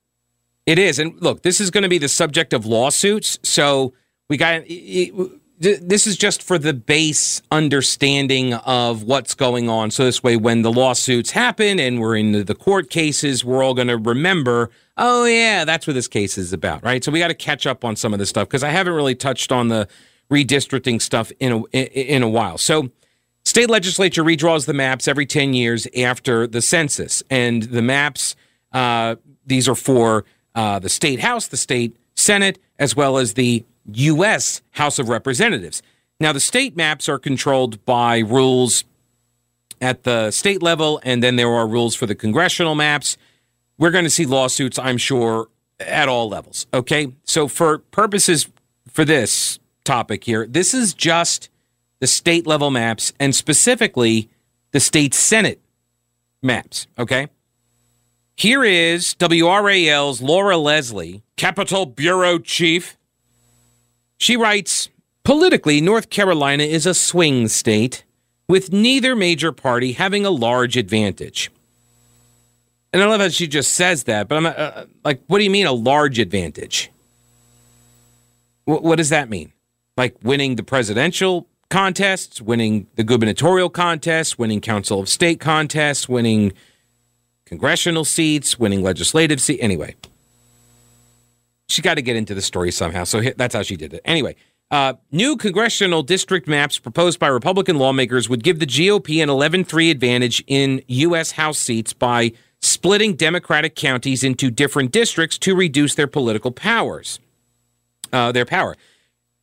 It 0.67 0.79
is, 0.79 0.99
and 0.99 1.21
look, 1.23 1.43
this 1.43 1.61
is 1.61 1.71
going 1.71 1.83
to 1.83 1.89
be 1.89 1.97
the 1.97 2.11
subject 2.11 2.53
of 2.53 2.67
lawsuits. 2.67 3.39
So 3.43 3.95
we 4.29 4.37
got 4.37 4.71
this 5.61 6.07
is 6.07 6.17
just 6.17 6.43
for 6.43 6.57
the 6.57 6.73
base 6.73 7.43
understanding 7.51 8.55
of 8.55 9.03
what's 9.03 9.35
going 9.35 9.69
on. 9.69 9.91
So 9.91 10.05
this 10.05 10.23
way, 10.23 10.37
when 10.37 10.63
the 10.63 10.73
lawsuits 10.73 11.33
happen 11.33 11.79
and 11.79 12.01
we're 12.01 12.17
in 12.17 12.47
the 12.47 12.55
court 12.55 12.89
cases, 12.89 13.45
we're 13.45 13.63
all 13.63 13.75
going 13.75 13.89
to 13.89 13.99
remember. 13.99 14.71
Oh 14.97 15.27
yeah, 15.27 15.67
that's 15.67 15.87
what 15.87 15.93
this 15.93 16.09
case 16.09 16.39
is 16.39 16.55
about, 16.55 16.83
right? 16.83 17.05
So 17.05 17.13
we 17.13 17.19
got 17.19 17.29
to 17.29 17.35
catch 17.35 17.67
up 17.67 17.85
on 17.85 17.95
some 17.95 18.15
of 18.15 18.19
this 18.19 18.31
stuff 18.31 18.49
because 18.49 18.65
I 18.65 18.71
haven't 18.71 18.95
really 18.95 19.15
touched 19.15 19.53
on 19.53 19.69
the 19.69 19.87
redistricting 20.31 21.01
stuff 21.01 21.31
in 21.41 21.53
a 21.53 22.17
in 22.17 22.23
a 22.23 22.29
while. 22.29 22.59
So. 22.59 22.91
State 23.43 23.71
legislature 23.71 24.23
redraws 24.23 24.67
the 24.67 24.75
maps 24.75 25.09
every 25.09 25.25
10 25.25 25.55
years 25.55 25.89
after 25.97 26.47
the 26.47 26.61
census. 26.61 27.23
And 27.31 27.63
the 27.63 27.81
maps, 27.81 28.37
uh, 28.71 29.17
these 29.47 29.67
are 29.67 29.75
for 29.75 30.27
uh, 30.55 30.79
the 30.79 30.91
state 30.91 31.21
house, 31.21 31.49
the 31.49 31.57
state 31.57 31.97
senate, 32.21 32.59
as 32.79 32.95
well 32.95 33.19
as 33.19 33.35
the 33.35 33.65
U.S. 33.93 34.63
House 34.73 34.99
of 34.99 35.09
Representatives. 35.09 35.83
Now, 36.21 36.33
the 36.33 36.41
state 36.41 36.77
maps 36.77 37.09
are 37.09 37.19
controlled 37.19 37.85
by 37.85 38.19
rules 38.19 38.85
at 39.81 40.03
the 40.05 40.31
state 40.31 40.63
level, 40.63 41.01
and 41.03 41.23
then 41.23 41.37
there 41.37 41.51
are 41.51 41.67
rules 41.67 41.95
for 41.95 42.07
the 42.07 42.15
congressional 42.15 42.75
maps. 42.75 43.17
We're 43.79 43.91
going 43.91 44.05
to 44.05 44.11
see 44.11 44.27
lawsuits, 44.27 44.79
I'm 44.79 44.99
sure, 44.99 45.49
at 45.81 46.09
all 46.09 46.29
levels. 46.29 46.67
Okay. 46.75 47.13
So, 47.25 47.49
for 47.49 47.79
purposes 47.79 48.49
for 48.89 49.05
this 49.05 49.59
topic 49.85 50.25
here, 50.25 50.47
this 50.47 50.75
is 50.75 50.93
just 50.93 51.49
the 52.01 52.07
state 52.07 52.47
level 52.47 52.71
maps 52.71 53.13
and 53.19 53.35
specifically 53.35 54.29
the 54.73 54.81
state 54.81 55.15
Senate 55.15 55.61
maps. 56.43 56.87
Okay. 56.99 57.29
Here 58.41 58.65
is 58.65 59.15
WRAL's 59.17 60.23
Laura 60.23 60.57
Leslie, 60.57 61.23
Capitol 61.37 61.85
Bureau 61.85 62.39
Chief. 62.39 62.97
She 64.17 64.35
writes 64.35 64.89
Politically, 65.25 65.83
North 65.83 66.09
Carolina 66.09 66.63
is 66.63 66.87
a 66.87 66.95
swing 66.95 67.49
state 67.49 68.03
with 68.49 68.73
neither 68.73 69.15
major 69.15 69.53
party 69.53 69.93
having 69.93 70.25
a 70.25 70.31
large 70.31 70.79
advantage. 70.79 71.51
And 72.95 73.03
I 73.03 73.07
love 73.09 73.21
how 73.21 73.29
she 73.29 73.47
just 73.47 73.75
says 73.75 74.05
that, 74.05 74.27
but 74.27 74.37
I'm 74.37 74.47
uh, 74.47 74.51
uh 74.53 74.87
like, 75.05 75.21
what 75.27 75.37
do 75.37 75.45
you 75.45 75.51
mean 75.51 75.67
a 75.67 75.73
large 75.73 76.19
advantage? 76.19 76.91
W- 78.67 78.83
what 78.83 78.97
does 78.97 79.11
that 79.11 79.29
mean? 79.29 79.53
Like 79.99 80.17
winning 80.23 80.57
the 80.57 80.63
presidential 80.63 81.47
contests, 81.69 82.41
winning 82.41 82.87
the 82.95 83.05
gubernatorial 83.05 83.69
contests, 83.69 84.39
winning 84.39 84.63
council 84.63 84.99
of 84.99 85.11
state 85.11 85.41
contests, 85.41 86.09
winning 86.09 86.55
congressional 87.51 88.05
seats, 88.05 88.61
winning 88.61 88.81
legislative 88.81 89.41
seats. 89.41 89.61
Anyway, 89.61 89.97
she 91.69 91.83
got 91.83 91.95
to 91.95 92.03
get 92.03 92.15
into 92.15 92.33
the 92.33 92.41
story 92.41 92.71
somehow. 92.71 93.03
So 93.03 93.21
that's 93.37 93.55
how 93.55 93.63
she 93.63 93.77
did 93.77 93.93
it. 93.93 94.01
Anyway, 94.05 94.37
uh, 94.71 94.95
new 95.11 95.37
congressional 95.37 96.05
district 96.05 96.47
maps 96.47 96.79
proposed 96.79 97.19
by 97.19 97.27
Republican 97.27 97.77
lawmakers 97.77 98.29
would 98.29 98.45
give 98.45 98.61
the 98.61 98.67
GOP 98.67 99.21
an 99.21 99.29
11 99.29 99.65
3 99.65 99.91
advantage 99.91 100.45
in 100.47 100.81
U.S. 100.87 101.33
House 101.33 101.59
seats 101.59 101.93
by 101.93 102.33
splitting 102.61 103.17
Democratic 103.17 103.75
counties 103.75 104.23
into 104.23 104.49
different 104.49 104.93
districts 104.93 105.37
to 105.39 105.57
reduce 105.57 105.97
their 105.97 106.07
political 106.07 106.53
powers. 106.53 107.19
Uh, 108.13 108.31
their 108.31 108.45
power. 108.45 108.77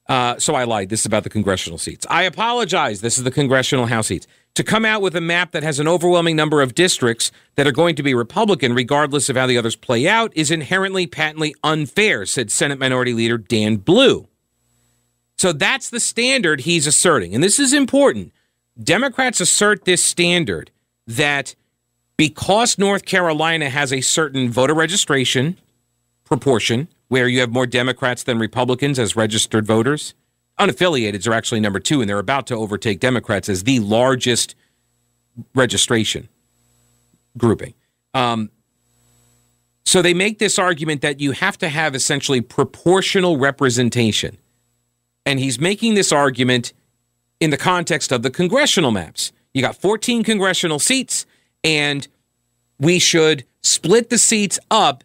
Uh, 0.07 0.37
so 0.39 0.55
I 0.55 0.63
lied. 0.63 0.87
This 0.89 1.01
is 1.01 1.05
about 1.05 1.23
the 1.23 1.29
congressional 1.29 1.77
seats. 1.77 2.05
I 2.09 2.23
apologize. 2.23 3.01
This 3.01 3.17
is 3.17 3.25
the 3.25 3.31
congressional 3.31 3.87
House 3.87 4.07
seats 4.07 4.27
to 4.57 4.63
come 4.63 4.85
out 4.85 5.03
with 5.03 5.15
a 5.15 5.21
map 5.21 5.51
that 5.51 5.61
has 5.61 5.79
an 5.79 5.87
overwhelming 5.87 6.35
number 6.35 6.63
of 6.63 6.73
districts 6.73 7.31
that 7.53 7.67
are 7.67 7.71
going 7.71 7.95
to 7.95 8.01
be 8.01 8.15
Republican, 8.15 8.73
regardless 8.73 9.29
of 9.29 9.35
how 9.35 9.45
the 9.45 9.55
others 9.55 9.75
play 9.75 10.07
out, 10.07 10.35
is 10.35 10.49
inherently 10.49 11.05
patently 11.05 11.53
unfair, 11.63 12.25
said 12.25 12.49
Senate 12.49 12.79
Minority 12.79 13.13
Leader 13.13 13.37
Dan 13.37 13.75
Blue. 13.75 14.27
So 15.37 15.53
that's 15.53 15.91
the 15.91 15.99
standard 15.99 16.61
he's 16.61 16.87
asserting. 16.87 17.35
And 17.35 17.43
this 17.43 17.59
is 17.59 17.71
important. 17.71 18.33
Democrats 18.81 19.39
assert 19.39 19.85
this 19.85 20.03
standard 20.03 20.71
that 21.05 21.53
because 22.17 22.79
North 22.79 23.05
Carolina 23.05 23.69
has 23.69 23.93
a 23.93 24.01
certain 24.01 24.49
voter 24.49 24.73
registration 24.73 25.59
proportion, 26.25 26.87
where 27.09 27.27
you 27.27 27.41
have 27.41 27.51
more 27.51 27.67
Democrats 27.67 28.23
than 28.23 28.39
Republicans 28.39 28.97
as 28.97 29.15
registered 29.15 29.67
voters, 29.67 30.15
unaffiliateds 30.59 31.27
are 31.27 31.33
actually 31.33 31.59
number 31.59 31.79
two, 31.79 32.01
and 32.01 32.09
they're 32.09 32.19
about 32.19 32.47
to 32.47 32.55
overtake 32.55 32.99
Democrats 32.99 33.49
as 33.49 33.63
the 33.63 33.79
largest 33.79 34.55
registration 35.53 36.29
grouping. 37.37 37.73
Um, 38.13 38.49
so 39.85 40.01
they 40.01 40.13
make 40.13 40.39
this 40.39 40.59
argument 40.59 41.01
that 41.01 41.21
you 41.21 41.31
have 41.31 41.57
to 41.59 41.69
have 41.69 41.95
essentially 41.95 42.41
proportional 42.41 43.37
representation. 43.37 44.37
And 45.25 45.39
he's 45.39 45.59
making 45.59 45.93
this 45.93 46.11
argument 46.11 46.73
in 47.39 47.51
the 47.51 47.57
context 47.57 48.11
of 48.11 48.21
the 48.21 48.29
congressional 48.29 48.91
maps. 48.91 49.31
You 49.53 49.61
got 49.61 49.75
14 49.75 50.23
congressional 50.23 50.79
seats, 50.79 51.25
and 51.63 52.07
we 52.79 52.99
should 52.99 53.45
split 53.61 54.09
the 54.09 54.17
seats 54.17 54.59
up 54.69 55.03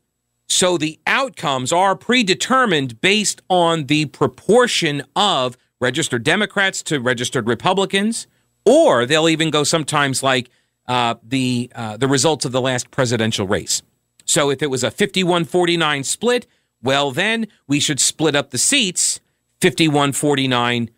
so 0.52 0.76
the 0.76 0.99
outcomes 1.06 1.73
are 1.73 1.97
predetermined 1.97 3.00
based 3.00 3.42
on 3.49 3.87
the 3.87 4.06
proportion 4.06 5.02
of 5.16 5.56
registered 5.80 6.23
Democrats 6.23 6.82
to 6.85 7.00
registered 7.00 7.49
Republicans, 7.49 8.26
or 8.64 9.06
they'll 9.06 9.28
even 9.28 9.50
go 9.50 9.64
sometimes 9.64 10.23
like 10.23 10.50
uh, 10.87 11.14
the 11.23 11.71
uh, 11.75 11.97
the 11.97 12.09
results 12.09 12.44
of 12.44 12.52
the 12.52 12.61
last 12.61 12.90
presidential 12.90 13.47
race. 13.47 13.82
So 14.25 14.50
if 14.50 14.62
it 14.62 14.68
was 14.68 14.85
a 14.85 14.90
51-49 14.90 16.04
split, 16.04 16.47
well 16.82 17.11
then 17.11 17.49
we 17.66 17.80
should 17.80 17.99
split 17.99 18.37
up 18.37 18.50
the 18.50 18.59
seats 18.59 19.21
51-49 19.61 20.90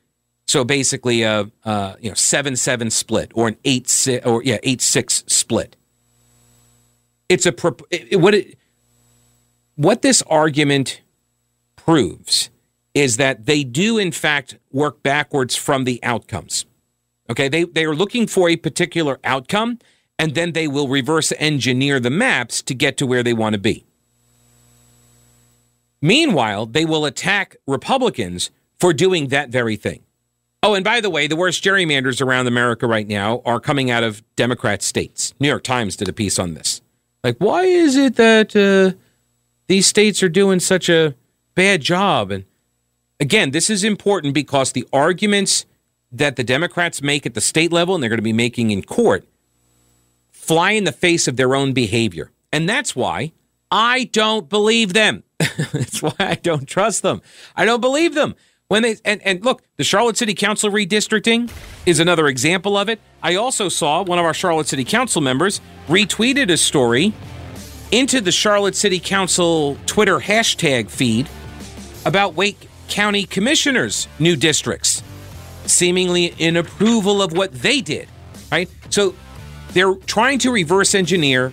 so 0.46 0.64
basically 0.64 1.22
a, 1.22 1.50
a 1.64 1.96
you 2.00 2.10
know 2.10 2.14
7-7 2.14 2.92
split 2.92 3.32
or 3.34 3.48
an 3.48 3.56
eight 3.64 3.88
six 3.88 4.26
or 4.26 4.42
yeah 4.42 4.58
8-6 4.58 5.30
split. 5.30 5.76
It's 7.28 7.46
a 7.46 7.52
what 8.18 8.34
it 8.34 8.58
what 9.76 10.02
this 10.02 10.22
argument 10.22 11.00
proves 11.76 12.50
is 12.94 13.16
that 13.16 13.46
they 13.46 13.64
do, 13.64 13.98
in 13.98 14.12
fact, 14.12 14.56
work 14.70 15.02
backwards 15.02 15.56
from 15.56 15.84
the 15.84 15.98
outcomes. 16.02 16.64
Okay, 17.28 17.48
they, 17.48 17.64
they 17.64 17.84
are 17.84 17.94
looking 17.94 18.26
for 18.26 18.48
a 18.48 18.56
particular 18.56 19.18
outcome, 19.24 19.78
and 20.18 20.34
then 20.34 20.52
they 20.52 20.68
will 20.68 20.88
reverse 20.88 21.32
engineer 21.38 21.98
the 21.98 22.10
maps 22.10 22.62
to 22.62 22.74
get 22.74 22.96
to 22.98 23.06
where 23.06 23.22
they 23.22 23.32
want 23.32 23.54
to 23.54 23.58
be. 23.58 23.84
Meanwhile, 26.00 26.66
they 26.66 26.84
will 26.84 27.06
attack 27.06 27.56
Republicans 27.66 28.50
for 28.78 28.92
doing 28.92 29.28
that 29.28 29.48
very 29.48 29.76
thing. 29.76 30.02
Oh, 30.62 30.74
and 30.74 30.84
by 30.84 31.00
the 31.00 31.10
way, 31.10 31.26
the 31.26 31.36
worst 31.36 31.64
gerrymanders 31.64 32.24
around 32.24 32.46
America 32.46 32.86
right 32.86 33.08
now 33.08 33.42
are 33.44 33.60
coming 33.60 33.90
out 33.90 34.02
of 34.02 34.22
Democrat 34.36 34.82
states. 34.82 35.34
New 35.40 35.48
York 35.48 35.62
Times 35.62 35.96
did 35.96 36.08
a 36.08 36.12
piece 36.12 36.38
on 36.38 36.54
this. 36.54 36.80
Like, 37.22 37.36
why 37.38 37.64
is 37.64 37.96
it 37.96 38.16
that 38.16 38.54
uh, 38.54 38.96
these 39.66 39.86
states 39.86 40.22
are 40.22 40.28
doing 40.28 40.60
such 40.60 40.88
a 40.88 41.14
bad 41.54 41.80
job. 41.80 42.30
And 42.30 42.44
again, 43.20 43.50
this 43.50 43.70
is 43.70 43.84
important 43.84 44.34
because 44.34 44.72
the 44.72 44.86
arguments 44.92 45.66
that 46.12 46.36
the 46.36 46.44
Democrats 46.44 47.02
make 47.02 47.26
at 47.26 47.34
the 47.34 47.40
state 47.40 47.72
level 47.72 47.94
and 47.94 48.02
they're 48.02 48.10
going 48.10 48.18
to 48.18 48.22
be 48.22 48.32
making 48.32 48.70
in 48.70 48.82
court 48.82 49.26
fly 50.30 50.72
in 50.72 50.84
the 50.84 50.92
face 50.92 51.26
of 51.26 51.36
their 51.36 51.54
own 51.54 51.72
behavior. 51.72 52.30
And 52.52 52.68
that's 52.68 52.94
why 52.94 53.32
I 53.70 54.04
don't 54.04 54.48
believe 54.48 54.92
them. 54.92 55.24
that's 55.72 56.02
why 56.02 56.14
I 56.18 56.34
don't 56.36 56.68
trust 56.68 57.02
them. 57.02 57.22
I 57.56 57.64
don't 57.64 57.80
believe 57.80 58.14
them. 58.14 58.34
When 58.68 58.82
they 58.82 58.96
and, 59.04 59.20
and 59.22 59.44
look, 59.44 59.62
the 59.76 59.84
Charlotte 59.84 60.16
City 60.16 60.34
Council 60.34 60.70
redistricting 60.70 61.50
is 61.84 62.00
another 62.00 62.28
example 62.28 62.78
of 62.78 62.88
it. 62.88 63.00
I 63.22 63.34
also 63.34 63.68
saw 63.68 64.02
one 64.02 64.18
of 64.18 64.24
our 64.24 64.32
Charlotte 64.32 64.68
City 64.68 64.84
Council 64.84 65.20
members 65.20 65.60
retweeted 65.88 66.50
a 66.50 66.56
story 66.56 67.12
into 67.94 68.20
the 68.20 68.32
Charlotte 68.32 68.74
City 68.74 68.98
Council 68.98 69.76
Twitter 69.86 70.18
hashtag 70.18 70.90
feed 70.90 71.28
about 72.04 72.34
Wake 72.34 72.68
County 72.88 73.22
Commissioners' 73.22 74.08
new 74.18 74.34
districts, 74.34 75.00
seemingly 75.66 76.34
in 76.38 76.56
approval 76.56 77.22
of 77.22 77.32
what 77.32 77.52
they 77.52 77.80
did, 77.80 78.08
right? 78.50 78.68
So 78.90 79.14
they're 79.74 79.94
trying 79.94 80.40
to 80.40 80.50
reverse 80.50 80.92
engineer 80.92 81.52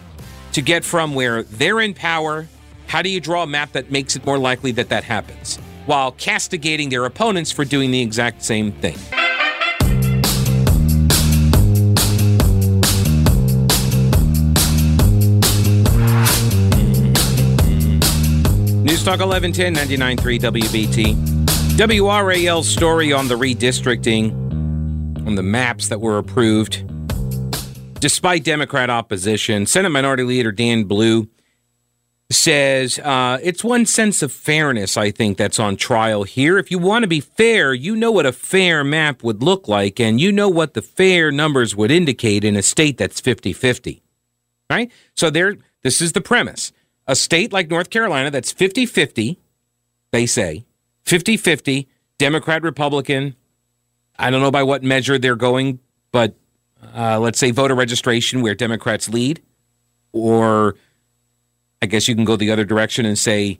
to 0.53 0.63
get 0.63 0.83
from 0.83 1.13
where 1.13 1.43
they're 1.43 1.79
in 1.79 1.93
power. 1.93 2.47
How 2.87 3.03
do 3.03 3.09
you 3.09 3.19
draw 3.19 3.43
a 3.43 3.47
map 3.47 3.73
that 3.73 3.91
makes 3.91 4.15
it 4.15 4.25
more 4.25 4.39
likely 4.39 4.71
that 4.71 4.89
that 4.89 5.03
happens? 5.03 5.57
While 5.85 6.11
castigating 6.11 6.89
their 6.89 7.05
opponents 7.05 7.51
for 7.51 7.65
doing 7.65 7.91
the 7.91 8.01
exact 8.01 8.43
same 8.43 8.71
thing. 8.71 8.97
News 19.01 19.17
Talk 19.17 19.27
1110 19.27 19.97
99.3 20.15 20.39
WBT. 20.61 21.15
WRAL 21.75 22.63
story 22.63 23.11
on 23.11 23.27
the 23.27 23.33
redistricting, 23.33 24.31
on 25.25 25.33
the 25.33 25.41
maps 25.41 25.87
that 25.87 25.99
were 25.99 26.19
approved. 26.19 26.83
Despite 27.99 28.43
Democrat 28.43 28.91
opposition, 28.91 29.65
Senate 29.65 29.89
Minority 29.89 30.21
Leader 30.21 30.51
Dan 30.51 30.83
Blue 30.83 31.27
says 32.29 32.99
uh, 32.99 33.39
it's 33.41 33.63
one 33.63 33.87
sense 33.87 34.21
of 34.21 34.31
fairness, 34.31 34.95
I 34.97 35.09
think, 35.09 35.35
that's 35.35 35.57
on 35.57 35.77
trial 35.77 36.21
here. 36.21 36.59
If 36.59 36.69
you 36.69 36.77
want 36.77 37.01
to 37.01 37.07
be 37.07 37.21
fair, 37.21 37.73
you 37.73 37.95
know 37.95 38.11
what 38.11 38.27
a 38.27 38.31
fair 38.31 38.83
map 38.83 39.23
would 39.23 39.41
look 39.41 39.67
like, 39.67 39.99
and 39.99 40.21
you 40.21 40.31
know 40.31 40.47
what 40.47 40.75
the 40.75 40.81
fair 40.83 41.31
numbers 41.31 41.75
would 41.75 41.89
indicate 41.89 42.43
in 42.43 42.55
a 42.55 42.61
state 42.61 42.99
that's 42.99 43.19
50 43.19 43.51
50. 43.51 44.03
Right? 44.69 44.91
So 45.15 45.31
there, 45.31 45.57
this 45.81 46.03
is 46.03 46.11
the 46.11 46.21
premise 46.21 46.71
a 47.11 47.15
state 47.15 47.51
like 47.51 47.69
North 47.69 47.89
Carolina 47.89 48.31
that's 48.31 48.53
50 48.53 48.85
50, 48.85 49.37
they 50.11 50.25
say, 50.25 50.65
50 51.03 51.35
50, 51.35 51.89
Democrat, 52.17 52.63
Republican. 52.63 53.35
I 54.17 54.29
don't 54.29 54.39
know 54.41 54.49
by 54.49 54.63
what 54.63 54.81
measure 54.81 55.19
they're 55.19 55.35
going, 55.35 55.79
but 56.13 56.35
uh, 56.95 57.19
let's 57.19 57.37
say 57.37 57.51
voter 57.51 57.75
registration 57.75 58.41
where 58.41 58.55
Democrats 58.55 59.09
lead. 59.09 59.41
Or 60.13 60.75
I 61.81 61.85
guess 61.87 62.07
you 62.07 62.15
can 62.15 62.23
go 62.23 62.37
the 62.37 62.49
other 62.49 62.63
direction 62.63 63.05
and 63.05 63.17
say 63.19 63.59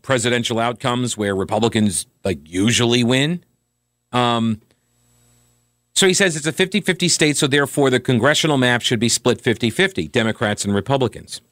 presidential 0.00 0.58
outcomes 0.58 1.16
where 1.18 1.34
Republicans 1.36 2.06
like 2.24 2.38
usually 2.44 3.04
win. 3.04 3.44
Um, 4.12 4.62
So 5.94 6.06
he 6.06 6.14
says 6.14 6.36
it's 6.36 6.46
a 6.46 6.52
50 6.52 6.80
50 6.80 7.08
state, 7.08 7.36
so 7.36 7.46
therefore 7.46 7.90
the 7.90 8.00
congressional 8.00 8.56
map 8.56 8.80
should 8.82 9.00
be 9.00 9.08
split 9.10 9.40
50 9.42 9.68
50, 9.70 10.08
Democrats 10.08 10.64
and 10.64 10.74
Republicans. 10.74 11.42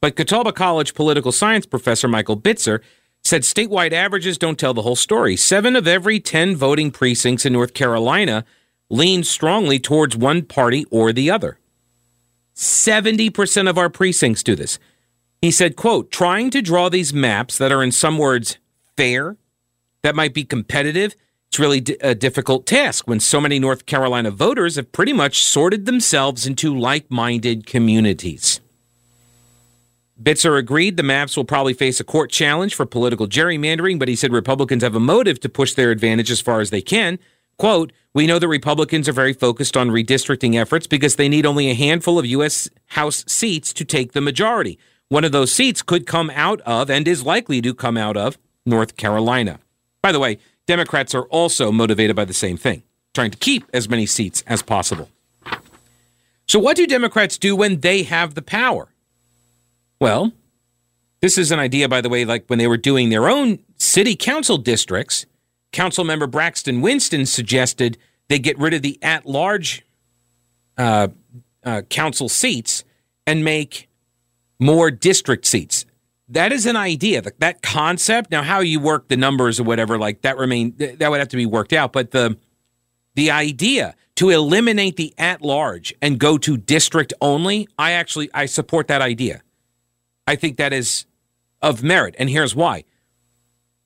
But 0.00 0.16
Catawba 0.16 0.52
College 0.52 0.94
political 0.94 1.32
science 1.32 1.66
professor 1.66 2.08
Michael 2.08 2.36
Bitzer 2.36 2.80
said 3.24 3.42
statewide 3.42 3.92
averages 3.92 4.38
don't 4.38 4.58
tell 4.58 4.74
the 4.74 4.82
whole 4.82 4.96
story. 4.96 5.36
Seven 5.36 5.74
of 5.74 5.88
every 5.88 6.20
10 6.20 6.54
voting 6.54 6.90
precincts 6.90 7.44
in 7.44 7.52
North 7.52 7.74
Carolina 7.74 8.44
lean 8.88 9.24
strongly 9.24 9.78
towards 9.78 10.16
one 10.16 10.42
party 10.42 10.84
or 10.90 11.12
the 11.12 11.30
other. 11.30 11.58
70% 12.54 13.68
of 13.68 13.76
our 13.76 13.90
precincts 13.90 14.42
do 14.42 14.54
this. 14.54 14.78
He 15.42 15.50
said, 15.50 15.76
quote, 15.76 16.10
trying 16.10 16.50
to 16.50 16.62
draw 16.62 16.88
these 16.88 17.12
maps 17.12 17.58
that 17.58 17.72
are 17.72 17.82
in 17.82 17.92
some 17.92 18.16
words 18.16 18.58
fair, 18.96 19.36
that 20.02 20.14
might 20.14 20.32
be 20.32 20.44
competitive, 20.44 21.14
it's 21.48 21.58
really 21.58 21.84
a 22.00 22.14
difficult 22.14 22.66
task 22.66 23.06
when 23.06 23.20
so 23.20 23.40
many 23.40 23.58
North 23.58 23.86
Carolina 23.86 24.30
voters 24.30 24.76
have 24.76 24.92
pretty 24.92 25.12
much 25.12 25.44
sorted 25.44 25.84
themselves 25.84 26.46
into 26.46 26.76
like 26.76 27.10
minded 27.10 27.66
communities. 27.66 28.60
Bitzer 30.20 30.58
agreed 30.58 30.96
the 30.96 31.02
maps 31.02 31.36
will 31.36 31.44
probably 31.44 31.74
face 31.74 32.00
a 32.00 32.04
court 32.04 32.30
challenge 32.30 32.74
for 32.74 32.86
political 32.86 33.26
gerrymandering, 33.26 33.98
but 33.98 34.08
he 34.08 34.16
said 34.16 34.32
Republicans 34.32 34.82
have 34.82 34.94
a 34.94 35.00
motive 35.00 35.38
to 35.40 35.48
push 35.48 35.74
their 35.74 35.90
advantage 35.90 36.30
as 36.30 36.40
far 36.40 36.60
as 36.60 36.70
they 36.70 36.80
can. 36.80 37.18
Quote, 37.58 37.92
we 38.14 38.26
know 38.26 38.38
the 38.38 38.48
Republicans 38.48 39.08
are 39.10 39.12
very 39.12 39.34
focused 39.34 39.76
on 39.76 39.90
redistricting 39.90 40.54
efforts 40.54 40.86
because 40.86 41.16
they 41.16 41.28
need 41.28 41.44
only 41.44 41.70
a 41.70 41.74
handful 41.74 42.18
of 42.18 42.24
U.S. 42.26 42.70
House 42.86 43.24
seats 43.26 43.74
to 43.74 43.84
take 43.84 44.12
the 44.12 44.22
majority. 44.22 44.78
One 45.08 45.24
of 45.24 45.32
those 45.32 45.52
seats 45.52 45.82
could 45.82 46.06
come 46.06 46.30
out 46.30 46.62
of 46.62 46.90
and 46.90 47.06
is 47.06 47.24
likely 47.24 47.60
to 47.60 47.74
come 47.74 47.98
out 47.98 48.16
of 48.16 48.38
North 48.64 48.96
Carolina. 48.96 49.60
By 50.00 50.12
the 50.12 50.20
way, 50.20 50.38
Democrats 50.66 51.14
are 51.14 51.24
also 51.24 51.70
motivated 51.70 52.16
by 52.16 52.24
the 52.24 52.34
same 52.34 52.56
thing, 52.56 52.82
trying 53.14 53.30
to 53.30 53.38
keep 53.38 53.64
as 53.72 53.88
many 53.88 54.06
seats 54.06 54.42
as 54.46 54.62
possible. 54.62 55.10
So, 56.48 56.58
what 56.58 56.76
do 56.76 56.86
Democrats 56.86 57.38
do 57.38 57.54
when 57.54 57.80
they 57.80 58.02
have 58.04 58.34
the 58.34 58.42
power? 58.42 58.88
Well, 60.00 60.32
this 61.20 61.38
is 61.38 61.50
an 61.50 61.58
idea, 61.58 61.88
by 61.88 62.00
the 62.00 62.08
way, 62.08 62.24
like 62.24 62.46
when 62.48 62.58
they 62.58 62.66
were 62.66 62.76
doing 62.76 63.08
their 63.08 63.28
own 63.28 63.58
city 63.76 64.14
council 64.14 64.58
districts, 64.58 65.26
council 65.72 66.04
member 66.04 66.26
Braxton 66.26 66.80
Winston 66.80 67.26
suggested 67.26 67.98
they 68.28 68.38
get 68.38 68.58
rid 68.58 68.74
of 68.74 68.82
the 68.82 68.98
at 69.02 69.26
large 69.26 69.84
uh, 70.76 71.08
uh, 71.64 71.82
council 71.82 72.28
seats 72.28 72.84
and 73.26 73.44
make 73.44 73.88
more 74.58 74.90
district 74.90 75.46
seats 75.46 75.86
that 76.28 76.52
is 76.52 76.66
an 76.66 76.76
idea. 76.76 77.22
That, 77.22 77.40
that 77.40 77.62
concept. 77.62 78.30
Now, 78.30 78.42
how 78.42 78.60
you 78.60 78.80
work 78.80 79.08
the 79.08 79.16
numbers 79.16 79.60
or 79.60 79.64
whatever, 79.64 79.98
like 79.98 80.22
that 80.22 80.36
remain 80.36 80.74
that 80.76 81.10
would 81.10 81.18
have 81.18 81.28
to 81.28 81.36
be 81.36 81.46
worked 81.46 81.72
out. 81.72 81.92
But 81.92 82.10
the 82.10 82.36
the 83.14 83.30
idea 83.30 83.94
to 84.16 84.30
eliminate 84.30 84.96
the 84.96 85.14
at 85.18 85.42
large 85.42 85.94
and 86.02 86.18
go 86.18 86.38
to 86.38 86.56
district 86.56 87.12
only, 87.20 87.68
I 87.78 87.92
actually 87.92 88.30
I 88.34 88.46
support 88.46 88.88
that 88.88 89.02
idea. 89.02 89.42
I 90.26 90.36
think 90.36 90.56
that 90.56 90.72
is 90.72 91.06
of 91.62 91.82
merit, 91.82 92.14
and 92.18 92.28
here's 92.28 92.54
why. 92.54 92.84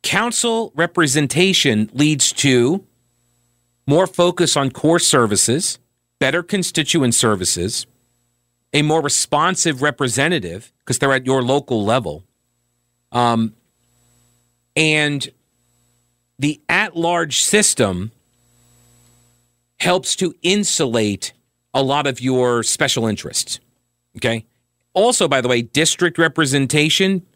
Council 0.02 0.72
representation 0.74 1.90
leads 1.92 2.32
to 2.32 2.84
more 3.86 4.06
focus 4.06 4.56
on 4.56 4.70
core 4.70 4.98
services, 4.98 5.78
better 6.18 6.42
constituent 6.42 7.14
services, 7.14 7.86
a 8.72 8.82
more 8.82 9.02
responsive 9.02 9.82
representative 9.82 10.72
because 10.78 10.98
they're 10.98 11.12
at 11.12 11.26
your 11.26 11.42
local 11.42 11.84
level, 11.84 12.24
um, 13.12 13.54
and 14.76 15.30
the 16.38 16.60
at 16.68 16.96
large 16.96 17.40
system 17.40 18.12
helps 19.78 20.14
to 20.16 20.34
insulate 20.42 21.32
a 21.74 21.82
lot 21.82 22.06
of 22.06 22.20
your 22.20 22.62
special 22.62 23.06
interests. 23.06 23.60
Okay. 24.16 24.44
Also, 24.92 25.28
by 25.28 25.40
the 25.40 25.48
way, 25.48 25.62
district 25.62 26.18
representation, 26.18 27.26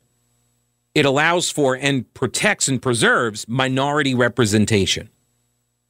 it 0.94 1.04
allows 1.04 1.50
for 1.50 1.76
and 1.76 2.12
protects 2.14 2.68
and 2.68 2.80
preserves 2.80 3.46
minority 3.48 4.14
representation. 4.14 5.08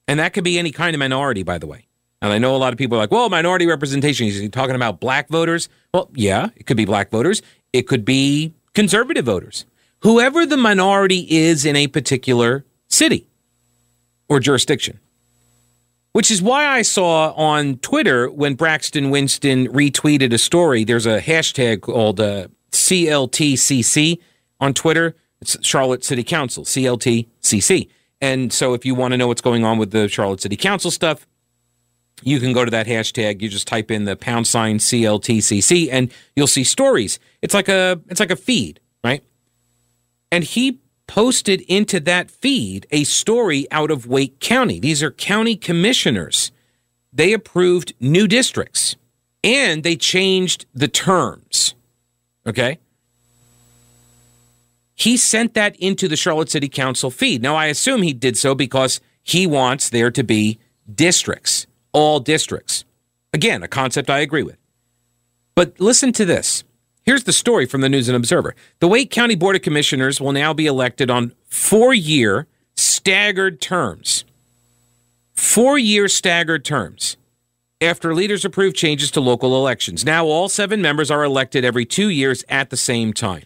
And 0.07 0.21
that 0.21 0.35
could 0.35 0.45
be 0.45 0.59
any 0.59 0.71
kind 0.71 0.95
of 0.95 0.99
minority, 0.99 1.43
by 1.43 1.59
the 1.59 1.67
way. 1.67 1.87
And 2.21 2.33
I 2.33 2.39
know 2.39 2.55
a 2.55 2.59
lot 2.59 2.73
of 2.73 2.79
people 2.79 2.97
are 2.97 3.01
like, 3.01 3.11
well, 3.11 3.29
minority 3.29 3.67
representation, 3.67 4.27
is 4.27 4.39
he 4.39 4.49
talking 4.49 4.75
about 4.75 5.01
black 5.01 5.29
voters? 5.29 5.69
Well, 5.93 6.11
yeah, 6.15 6.49
it 6.57 6.67
could 6.67 6.77
be 6.77 6.85
black 6.85 7.11
voters. 7.11 7.43
It 7.73 7.83
could 7.83 8.05
be 8.05 8.55
conservative 8.75 9.25
voters 9.25 9.67
whoever 10.05 10.45
the 10.45 10.57
minority 10.59 11.27
is 11.31 11.65
in 11.65 11.75
a 11.77 11.87
particular 11.89 12.65
city 12.89 13.27
or 14.29 14.39
jurisdiction. 14.39 15.01
Which 16.15 16.31
is 16.31 16.41
why 16.41 16.65
I 16.67 16.83
saw 16.83 17.33
on 17.33 17.79
Twitter 17.79 18.31
when 18.31 18.55
Braxton 18.55 19.11
Winston 19.11 19.67
retweeted 19.67 20.33
a 20.33 20.39
story. 20.39 20.85
There's 20.85 21.07
a 21.07 21.21
hashtag 21.21 21.81
called 21.81 22.21
uh, 22.21 22.47
CLTCC 22.71 24.21
on 24.61 24.75
Twitter. 24.75 25.17
It's 25.41 25.59
Charlotte 25.67 26.05
City 26.05 26.23
Council, 26.23 26.65
CLTCC. 26.65 27.89
And 28.21 28.53
so 28.53 28.75
if 28.75 28.87
you 28.87 28.95
want 28.95 29.11
to 29.11 29.19
know 29.19 29.27
what's 29.27 29.41
going 29.41 29.65
on 29.65 29.77
with 29.77 29.91
the 29.91 30.07
Charlotte 30.07 30.41
City 30.41 30.57
Council 30.57 30.93
stuff, 30.93 31.27
you 32.23 32.39
can 32.39 32.53
go 32.53 32.65
to 32.65 32.71
that 32.71 32.87
hashtag. 32.87 33.43
You 33.43 33.49
just 33.49 33.67
type 33.67 33.91
in 33.91 34.05
the 34.05 34.15
pound 34.15 34.47
sign 34.47 34.79
CLTCC 34.79 35.89
and 35.91 36.13
you'll 36.37 36.47
see 36.47 36.63
stories. 36.63 37.19
It's 37.43 37.55
like 37.55 37.69
a 37.69 38.01
it's 38.09 38.21
like 38.21 38.31
a 38.31 38.37
feed, 38.37 38.79
right? 39.03 39.25
And 40.31 40.45
he 40.45 40.79
posted 41.07 41.61
into 41.63 42.01
that 42.01 42.31
feed 42.31 42.87
a 42.91 43.05
story 43.05 43.67
out 43.71 43.91
of 43.91 44.07
Wake 44.07 44.41
County. 44.41 44.81
These 44.81 45.03
are 45.03 45.11
county 45.11 45.57
commissioners. 45.57 46.51
They 47.13 47.33
approved 47.33 47.95
new 48.01 48.27
districts 48.27 48.97
and 49.43 49.83
they 49.83 49.97
changed 49.97 50.67
the 50.75 50.89
terms. 50.89 51.75
Okay. 52.47 52.79
He 54.95 55.17
sent 55.17 55.55
that 55.55 55.77
into 55.77 56.09
the 56.09 56.17
Charlotte 56.17 56.51
City 56.51 56.69
Council 56.69 57.11
feed. 57.11 57.43
Now, 57.43 57.57
I 57.57 57.67
assume 57.67 58.03
he 58.03 58.13
did 58.13 58.37
so 58.37 58.55
because 58.55 59.01
he 59.23 59.47
wants 59.47 59.91
there 59.91 60.11
to 60.11 60.23
be 60.23 60.59
districts, 60.93 61.67
all 61.93 62.21
districts. 62.21 62.85
Again, 63.33 63.63
a 63.63 63.69
concept 63.69 64.09
I 64.09 64.21
agree 64.21 64.43
with. 64.43 64.57
But 65.55 65.79
listen 65.81 66.13
to 66.13 66.25
this. 66.25 66.65
Here's 67.05 67.25
the 67.25 67.33
story 67.33 67.67
from 67.67 67.83
the 67.83 67.89
News 67.89 68.09
and 68.09 68.17
Observer. 68.17 68.55
The 68.81 68.89
Wake 68.89 69.11
County 69.11 69.35
Board 69.35 69.57
of 69.57 69.63
Commissioners 69.63 70.21
will 70.21 70.33
now 70.33 70.55
be 70.55 70.67
elected 70.67 71.11
on 71.11 71.33
four 71.49 71.93
year 71.93 72.47
staggered 72.77 73.61
terms. 73.61 74.25
Four 75.35 75.79
year 75.79 76.09
staggered 76.09 76.65
terms 76.65 77.19
after 77.81 78.15
leaders 78.15 78.45
approve 78.45 78.75
changes 78.75 79.11
to 79.11 79.21
local 79.21 79.55
elections. 79.55 80.05
Now, 80.05 80.25
all 80.25 80.49
seven 80.49 80.81
members 80.81 81.11
are 81.11 81.23
elected 81.23 81.65
every 81.65 81.85
two 81.85 82.09
years 82.09 82.43
at 82.49 82.71
the 82.71 82.77
same 82.77 83.13
time. 83.13 83.45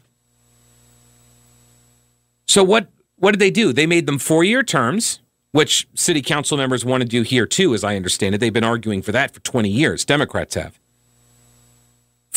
So, 2.47 2.62
what, 2.62 2.88
what 3.16 3.33
did 3.33 3.40
they 3.40 3.51
do? 3.51 3.73
They 3.73 3.87
made 3.87 4.07
them 4.07 4.18
four 4.18 4.44
year 4.44 4.62
terms, 4.62 5.18
which 5.51 5.88
city 5.94 6.23
council 6.23 6.57
members 6.57 6.85
want 6.85 7.03
to 7.03 7.09
do 7.09 7.23
here 7.23 7.47
too, 7.47 7.75
as 7.75 7.83
I 7.83 7.97
understand 7.97 8.37
it. 8.37 8.38
They've 8.38 8.53
been 8.53 8.62
arguing 8.62 9.03
for 9.03 9.12
that 9.12 9.35
for 9.35 9.40
20 9.40 9.68
years. 9.68 10.05
Democrats 10.05 10.55
have. 10.55 10.79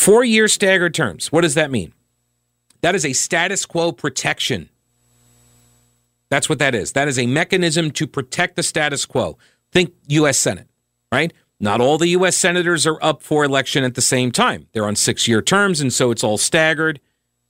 Four 0.02 0.24
year 0.24 0.48
staggered 0.48 0.94
terms. 0.94 1.30
What 1.30 1.42
does 1.42 1.54
that 1.54 1.70
mean? 1.70 1.92
That 2.80 2.96
is 2.96 3.06
a 3.06 3.12
status 3.12 3.64
quo 3.64 3.92
protection. 3.92 4.68
That's 6.28 6.48
what 6.48 6.58
that 6.58 6.74
is. 6.74 6.90
That 6.94 7.06
is 7.06 7.20
a 7.20 7.26
mechanism 7.28 7.92
to 7.92 8.08
protect 8.08 8.56
the 8.56 8.64
status 8.64 9.06
quo. 9.06 9.38
Think 9.70 9.94
U.S. 10.08 10.38
Senate, 10.38 10.66
right? 11.12 11.32
Not 11.60 11.80
all 11.80 11.98
the 11.98 12.08
U.S. 12.08 12.36
senators 12.36 12.84
are 12.84 12.98
up 13.00 13.22
for 13.22 13.44
election 13.44 13.84
at 13.84 13.94
the 13.94 14.02
same 14.02 14.32
time. 14.32 14.66
They're 14.72 14.88
on 14.88 14.96
six 14.96 15.28
year 15.28 15.40
terms, 15.40 15.80
and 15.80 15.92
so 15.92 16.10
it's 16.10 16.24
all 16.24 16.36
staggered. 16.36 16.98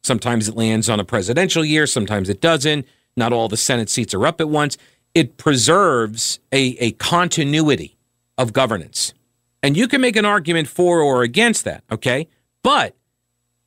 Sometimes 0.03 0.47
it 0.47 0.55
lands 0.55 0.91
on 0.91 1.01
a 1.01 1.05
presidential 1.05 1.65
year, 1.65 1.87
sometimes 1.87 2.29
it 2.29 2.43
doesn't. 2.43 2.87
Not 3.17 3.33
all 3.33 3.49
the 3.49 3.57
Senate 3.57 3.89
seats 3.89 4.13
are 4.13 4.27
up 4.27 4.43
at 4.43 4.51
once. 4.51 4.77
It 5.15 5.39
preserves 5.39 6.39
a, 6.53 6.77
a 6.81 6.93
continuity 6.93 7.97
of 8.37 8.53
governance. 8.53 9.15
And 9.63 9.75
you 9.75 9.89
can 9.89 10.03
make 10.03 10.17
an 10.17 10.27
argument 10.27 10.69
for 10.69 11.01
or 11.01 11.23
against 11.23 11.65
that, 11.65 11.83
okay? 11.91 12.29
But 12.63 12.95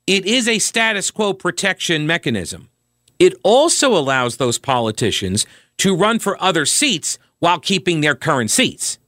it 0.08 0.26
is 0.26 0.48
a 0.48 0.60
status 0.60 1.12
quo 1.12 1.34
protection 1.34 2.06
mechanism. 2.06 2.70
It 3.18 3.34
also 3.44 3.96
allows 3.96 4.38
those 4.38 4.58
politicians 4.58 5.46
to 5.78 5.96
run 5.96 6.20
for 6.20 6.42
other 6.42 6.66
seats 6.66 7.18
while 7.40 7.60
keeping 7.60 8.02
their 8.02 8.16
current 8.16 8.52
seats. 8.52 9.00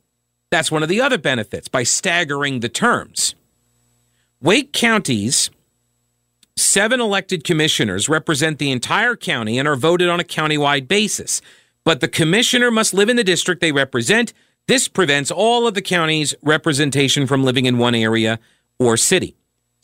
That's 0.50 0.72
one 0.72 0.84
of 0.84 0.90
the 0.90 1.02
other 1.02 1.18
benefits 1.18 1.68
by 1.68 1.84
staggering 1.84 2.62
the 2.62 2.70
terms. 2.70 3.36
Wake 4.42 4.72
County's 4.72 5.50
seven 6.56 7.00
elected 7.00 7.44
commissioners 7.44 8.10
represent 8.10 8.58
the 8.58 8.72
entire 8.72 9.16
county 9.16 9.58
and 9.60 9.68
are 9.68 9.76
voted 9.76 10.10
on 10.10 10.20
a 10.20 10.24
countywide 10.24 10.88
basis. 10.88 11.42
But 11.84 12.02
the 12.02 12.08
commissioner 12.08 12.72
must 12.72 12.94
live 12.94 13.10
in 13.10 13.16
the 13.16 13.24
district 13.24 13.62
they 13.62 13.72
represent. 13.72 14.34
This 14.68 14.88
prevents 14.88 15.32
all 15.32 15.68
of 15.68 15.74
the 15.74 15.82
county's 15.82 16.36
representation 16.42 17.28
from 17.28 17.44
living 17.44 17.66
in 17.66 17.78
one 17.78 17.96
area 17.96 18.40
or 18.80 18.98
city. 18.98 19.36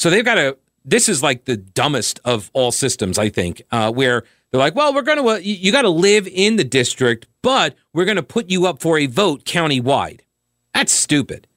So 0.03 0.09
they've 0.09 0.25
got 0.25 0.37
a. 0.37 0.57
This 0.83 1.07
is 1.07 1.23
like 1.23 1.45
the 1.45 1.55
dumbest 1.55 2.19
of 2.25 2.51
all 2.53 2.73
systems, 2.73 3.17
I 3.17 3.29
think, 3.29 3.61
uh, 3.71 3.89
where 3.89 4.25
they're 4.51 4.59
like, 4.59 4.75
well, 4.75 4.93
we're 4.93 5.01
going 5.01 5.17
to, 5.17 5.29
uh, 5.29 5.35
you, 5.35 5.53
you 5.53 5.71
got 5.71 5.83
to 5.83 5.89
live 5.89 6.27
in 6.27 6.57
the 6.57 6.65
district, 6.65 7.25
but 7.41 7.73
we're 7.93 8.03
going 8.03 8.17
to 8.17 8.21
put 8.21 8.49
you 8.49 8.65
up 8.65 8.81
for 8.81 8.99
a 8.99 9.05
vote 9.05 9.45
countywide. 9.45 10.19
That's 10.73 10.91
stupid. 10.91 11.47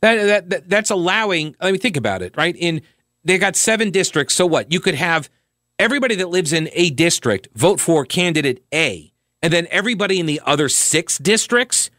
That, 0.00 0.16
that, 0.16 0.50
that 0.50 0.68
that's 0.68 0.90
allowing. 0.90 1.54
Let 1.62 1.70
me 1.72 1.78
think 1.78 1.96
about 1.96 2.20
it. 2.20 2.36
Right 2.36 2.56
in 2.56 2.82
they 3.22 3.38
got 3.38 3.54
seven 3.54 3.92
districts. 3.92 4.34
So 4.34 4.44
what? 4.44 4.72
You 4.72 4.80
could 4.80 4.96
have 4.96 5.30
everybody 5.78 6.16
that 6.16 6.30
lives 6.30 6.52
in 6.52 6.70
a 6.72 6.90
district 6.90 7.46
vote 7.54 7.78
for 7.78 8.04
candidate 8.04 8.64
A, 8.74 9.12
and 9.40 9.52
then 9.52 9.68
everybody 9.70 10.18
in 10.18 10.26
the 10.26 10.40
other 10.44 10.68
six 10.68 11.16
districts 11.16 11.90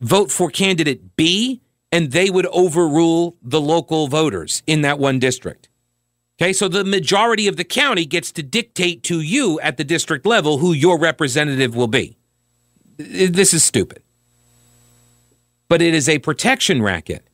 vote 0.00 0.30
for 0.30 0.48
candidate 0.48 1.16
B, 1.16 1.60
and 1.92 2.10
they 2.10 2.30
would 2.30 2.46
overrule 2.46 3.36
the 3.42 3.60
local 3.60 4.08
voters 4.08 4.62
in 4.66 4.80
that 4.80 4.98
one 4.98 5.18
district. 5.18 5.68
Okay, 6.40 6.54
so 6.54 6.66
the 6.66 6.82
majority 6.82 7.46
of 7.46 7.56
the 7.56 7.64
county 7.64 8.06
gets 8.06 8.32
to 8.32 8.42
dictate 8.42 9.02
to 9.04 9.20
you 9.20 9.60
at 9.60 9.76
the 9.76 9.84
district 9.84 10.24
level 10.24 10.58
who 10.58 10.72
your 10.72 10.98
representative 10.98 11.76
will 11.76 11.86
be. 11.86 12.16
This 12.96 13.52
is 13.52 13.62
stupid. 13.62 14.02
But 15.68 15.82
it 15.82 15.94
is 15.94 16.08
a 16.08 16.18
protection 16.18 16.82
racket 16.82 17.28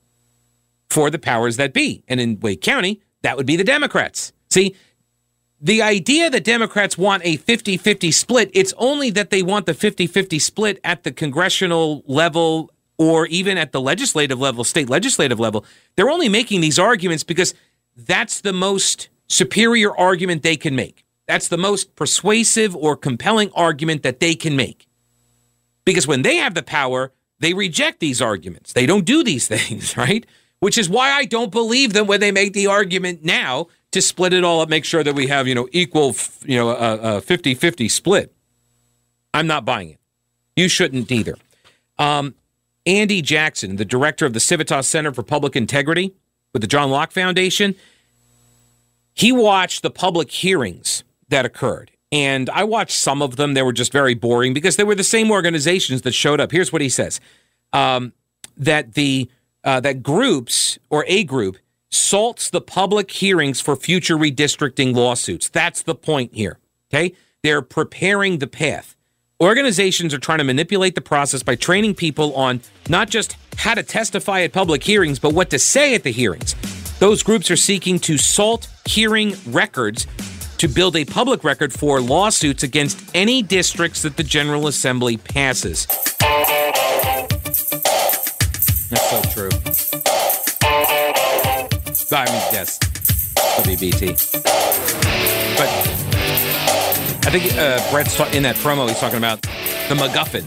for 0.91 1.11
the 1.11 1.19
powers 1.19 1.57
that 1.57 1.73
be. 1.73 2.03
And 2.09 2.21
in 2.21 2.41
Wake 2.41 2.61
County, 2.61 3.01
that 3.23 3.37
would 3.37 3.47
be 3.47 3.57
the 3.57 3.65
Democrats. 3.65 4.33
See, 4.51 4.75
the 5.61 5.83
idea 5.83 6.31
that 6.31 6.45
Democrats 6.45 6.97
want 6.99 7.23
a 7.25 7.37
50 7.37 7.77
50 7.77 8.13
split, 8.13 8.51
it's 8.53 8.75
only 8.79 9.11
that 9.11 9.31
they 9.31 9.43
want 9.43 9.67
the 9.67 9.75
50 9.75 10.07
50 10.07 10.39
split 10.39 10.81
at 10.85 11.03
the 11.03 11.13
congressional 11.13 12.03
level 12.07 12.71
or 12.99 13.27
even 13.29 13.57
at 13.57 13.73
the 13.73 13.81
legislative 13.81 14.39
level, 14.41 14.65
state 14.65 14.91
legislative 14.91 15.39
level. 15.41 15.65
They're 15.97 16.11
only 16.11 16.29
making 16.29 16.61
these 16.61 16.79
arguments 16.79 17.25
because 17.25 17.55
that's 17.97 18.41
the 18.41 18.53
most 18.53 19.09
superior 19.29 19.97
argument 19.97 20.43
they 20.43 20.57
can 20.57 20.75
make. 20.75 21.05
That's 21.27 21.49
the 21.49 21.59
most 21.59 21.95
persuasive 21.95 22.75
or 22.75 22.97
compelling 22.97 23.51
argument 23.55 24.03
that 24.03 24.19
they 24.19 24.35
can 24.35 24.57
make. 24.57 24.87
Because 25.85 26.07
when 26.07 26.23
they 26.23 26.37
have 26.37 26.55
the 26.55 26.63
power, 26.63 27.13
they 27.39 27.55
reject 27.55 28.01
these 28.01 28.21
arguments. 28.21 28.73
They 28.73 28.87
don't 28.87 29.05
do 29.05 29.23
these 29.23 29.47
things, 29.57 29.97
right? 29.97 30.27
Which 30.61 30.77
is 30.77 30.89
why 30.89 31.13
I 31.13 31.25
don't 31.25 31.53
believe 31.53 31.93
them 31.93 32.07
when 32.07 32.21
they 32.21 32.33
make 32.33 32.53
the 32.53 32.67
argument 32.67 33.25
now 33.25 33.69
to 33.93 34.03
split 34.03 34.33
it 34.33 34.45
all 34.45 34.61
up, 34.61 34.69
make 34.69 34.85
sure 34.85 35.05
that 35.05 35.15
we 35.15 35.29
have, 35.29 35.47
you 35.47 35.55
know, 35.55 35.69
equal, 35.73 36.15
you 36.45 36.57
know, 36.57 36.71
a 36.71 37.21
50 37.21 37.55
50 37.55 37.89
split. 37.89 38.35
I'm 39.33 39.47
not 39.47 39.65
buying 39.65 39.91
it. 39.91 40.01
You 40.57 40.69
shouldn't 40.69 41.11
either. 41.13 41.37
Um, 41.99 42.35
Andy 42.89 43.21
Jackson, 43.21 43.77
the 43.77 43.85
director 43.85 44.25
of 44.25 44.33
the 44.33 44.41
Civitas 44.41 44.89
Center 44.89 45.13
for 45.13 45.23
Public 45.23 45.55
Integrity 45.55 46.15
with 46.55 46.63
the 46.63 46.69
John 46.69 46.91
Locke 46.91 47.13
Foundation, 47.13 47.75
he 49.15 49.31
watched 49.31 49.83
the 49.83 49.91
public 49.91 50.31
hearings 50.31 51.05
that 51.29 51.45
occurred. 51.45 51.91
And 52.11 52.49
I 52.49 52.65
watched 52.65 52.97
some 52.97 53.21
of 53.21 53.37
them. 53.37 53.53
They 53.53 53.61
were 53.61 53.75
just 53.75 53.93
very 53.93 54.15
boring 54.15 54.55
because 54.55 54.77
they 54.77 54.85
were 54.85 54.95
the 54.95 55.05
same 55.05 55.31
organizations 55.31 56.01
that 56.03 56.13
showed 56.13 56.41
up. 56.41 56.51
Here's 56.51 56.73
what 56.73 56.81
he 56.81 56.89
says 56.89 57.21
um, 57.75 58.15
that 58.57 58.95
the 58.95 59.31
uh, 59.65 59.81
that 59.81 60.03
groups 60.03 60.79
or 60.89 61.05
a 61.09 61.25
group 61.25 61.59
salts 61.91 62.49
the 62.49 62.63
public 62.63 63.11
hearings 63.11 63.61
for 63.61 63.77
future 63.77 64.17
redistricting 64.17 64.95
lawsuits. 64.95 65.51
That's 65.51 65.83
the 65.83 65.95
point 65.95 66.33
here. 66.33 66.59
Okay. 66.91 67.13
They're 67.43 67.61
preparing 67.61 68.39
the 68.39 68.47
path. 68.47 68.97
Organizations 69.41 70.13
are 70.13 70.19
trying 70.19 70.39
to 70.39 70.45
manipulate 70.45 70.97
the 70.97 71.01
process 71.01 71.45
by 71.45 71.55
training 71.55 71.95
people 71.95 72.35
on 72.35 72.61
not 72.89 73.09
just 73.09 73.37
how 73.57 73.73
to 73.75 73.85
testify 73.85 74.41
at 74.41 74.53
public 74.53 74.83
hearings, 74.83 75.21
but 75.21 75.33
what 75.33 75.49
to 75.51 75.61
say 75.61 75.95
at 75.95 76.03
the 76.03 76.11
hearings. 76.11 76.57
Those 76.99 77.23
groups 77.23 77.49
are 77.49 77.57
seeking 77.57 78.01
to 78.01 78.19
salt 78.19 78.69
hearing 78.85 79.37
records 79.47 80.09
to 80.57 80.67
build 80.67 80.97
a 80.97 81.05
public 81.05 81.45
record 81.45 81.73
for 81.73 82.01
lawsuits 82.01 82.65
against 82.65 83.01
any 83.15 83.41
districts 83.43 84.03
that 84.03 84.17
the 84.17 84.25
General 84.25 84.67
Assembly 84.67 85.19
passes. 85.19 85.87
That's 88.91 89.09
so 89.09 89.23
true. 89.31 89.51
I 92.11 92.25
mean, 92.25 92.43
yes, 92.53 92.79
WBT. 93.61 94.38
I 97.29 97.31
think 97.31 97.59
uh, 97.59 97.91
Brett's 97.91 98.17
ta- 98.17 98.31
in 98.33 98.43
that 98.45 98.57
promo. 98.57 98.89
He's 98.89 98.99
talking 98.99 99.19
about 99.19 99.43
the 99.43 99.95
MacGuffin. 99.95 100.47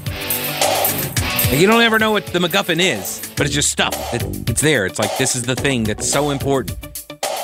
You 1.55 1.67
don't 1.67 1.83
ever 1.83 1.99
know 1.99 2.09
what 2.09 2.25
the 2.25 2.39
MacGuffin 2.39 2.79
is, 2.79 3.31
but 3.37 3.45
it's 3.45 3.53
just 3.53 3.69
stuff. 3.69 3.93
It, 4.15 4.49
it's 4.49 4.61
there. 4.61 4.87
It's 4.87 4.97
like 4.97 5.15
this 5.19 5.35
is 5.35 5.43
the 5.43 5.53
thing 5.53 5.83
that's 5.83 6.11
so 6.11 6.31
important, 6.31 6.71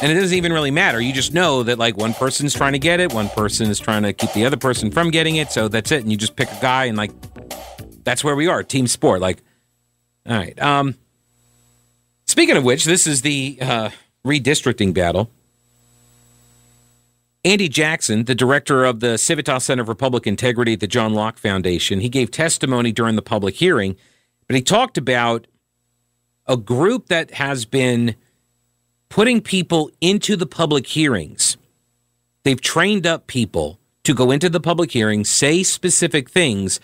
and 0.01 0.11
it 0.11 0.15
doesn't 0.15 0.35
even 0.35 0.51
really 0.51 0.71
matter. 0.71 0.99
You 0.99 1.13
just 1.13 1.35
know 1.35 1.61
that 1.61 1.77
like 1.77 1.97
one 1.97 2.15
person's 2.15 2.55
trying 2.55 2.73
to 2.73 2.79
get 2.79 2.99
it, 2.99 3.13
one 3.13 3.29
person 3.29 3.69
is 3.69 3.77
trying 3.77 4.01
to 4.01 4.11
keep 4.11 4.33
the 4.33 4.43
other 4.43 4.57
person 4.57 4.89
from 4.89 5.11
getting 5.11 5.35
it. 5.35 5.51
So 5.51 5.67
that's 5.67 5.91
it, 5.91 6.01
and 6.01 6.11
you 6.11 6.17
just 6.17 6.35
pick 6.35 6.51
a 6.51 6.59
guy, 6.59 6.85
and 6.85 6.97
like 6.97 7.11
that's 8.03 8.23
where 8.23 8.35
we 8.35 8.47
are. 8.47 8.63
Team 8.63 8.87
sport. 8.87 9.21
Like, 9.21 9.43
all 10.25 10.35
right. 10.35 10.59
Um, 10.59 10.95
speaking 12.25 12.57
of 12.57 12.63
which, 12.63 12.85
this 12.85 13.05
is 13.05 13.21
the 13.21 13.59
uh, 13.61 13.89
redistricting 14.25 14.95
battle. 14.95 15.29
Andy 17.47 17.69
Jackson, 17.69 18.25
the 18.25 18.35
director 18.35 18.83
of 18.83 18.99
the 18.99 19.17
Civitas 19.17 19.63
Center 19.63 19.85
for 19.85 19.95
Public 19.95 20.27
Integrity 20.27 20.73
at 20.73 20.81
the 20.81 20.87
John 20.87 21.13
Locke 21.13 21.37
Foundation, 21.37 22.01
he 22.01 22.09
gave 22.09 22.29
testimony 22.29 22.91
during 22.91 23.15
the 23.15 23.21
public 23.21 23.55
hearing, 23.55 23.95
but 24.47 24.57
he 24.57 24.61
talked 24.61 24.97
about 24.97 25.47
a 26.45 26.57
group 26.57 27.07
that 27.07 27.31
has 27.31 27.63
been 27.63 28.15
putting 29.07 29.39
people 29.39 29.89
into 30.01 30.35
the 30.35 30.45
public 30.45 30.87
hearings. 30.87 31.55
They've 32.43 32.59
trained 32.59 33.07
up 33.07 33.27
people 33.27 33.79
to 34.03 34.13
go 34.13 34.29
into 34.29 34.49
the 34.49 34.59
public 34.59 34.91
hearings, 34.91 35.29
say 35.29 35.63
specific 35.63 36.29
things 36.29 36.81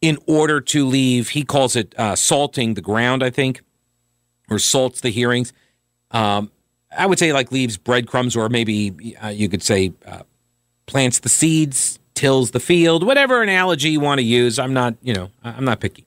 in 0.00 0.16
order 0.26 0.58
to 0.58 0.86
leave, 0.86 1.28
he 1.28 1.42
calls 1.42 1.76
it 1.76 1.94
uh, 1.98 2.16
salting 2.16 2.72
the 2.72 2.80
ground, 2.80 3.22
I 3.22 3.28
think, 3.28 3.60
or 4.48 4.58
salts 4.58 5.02
the 5.02 5.10
hearings. 5.10 5.52
Um, 6.12 6.50
I 6.96 7.06
would 7.06 7.18
say 7.18 7.32
like 7.32 7.52
leaves 7.52 7.76
breadcrumbs, 7.76 8.36
or 8.36 8.48
maybe 8.48 9.16
uh, 9.22 9.28
you 9.28 9.48
could 9.48 9.62
say 9.62 9.92
uh, 10.06 10.22
plants 10.86 11.20
the 11.20 11.28
seeds, 11.28 11.98
tills 12.14 12.50
the 12.50 12.60
field, 12.60 13.04
whatever 13.04 13.42
analogy 13.42 13.90
you 13.90 14.00
want 14.00 14.18
to 14.18 14.24
use. 14.24 14.58
I'm 14.58 14.72
not, 14.72 14.96
you 15.02 15.14
know, 15.14 15.30
I'm 15.44 15.64
not 15.64 15.80
picky. 15.80 16.06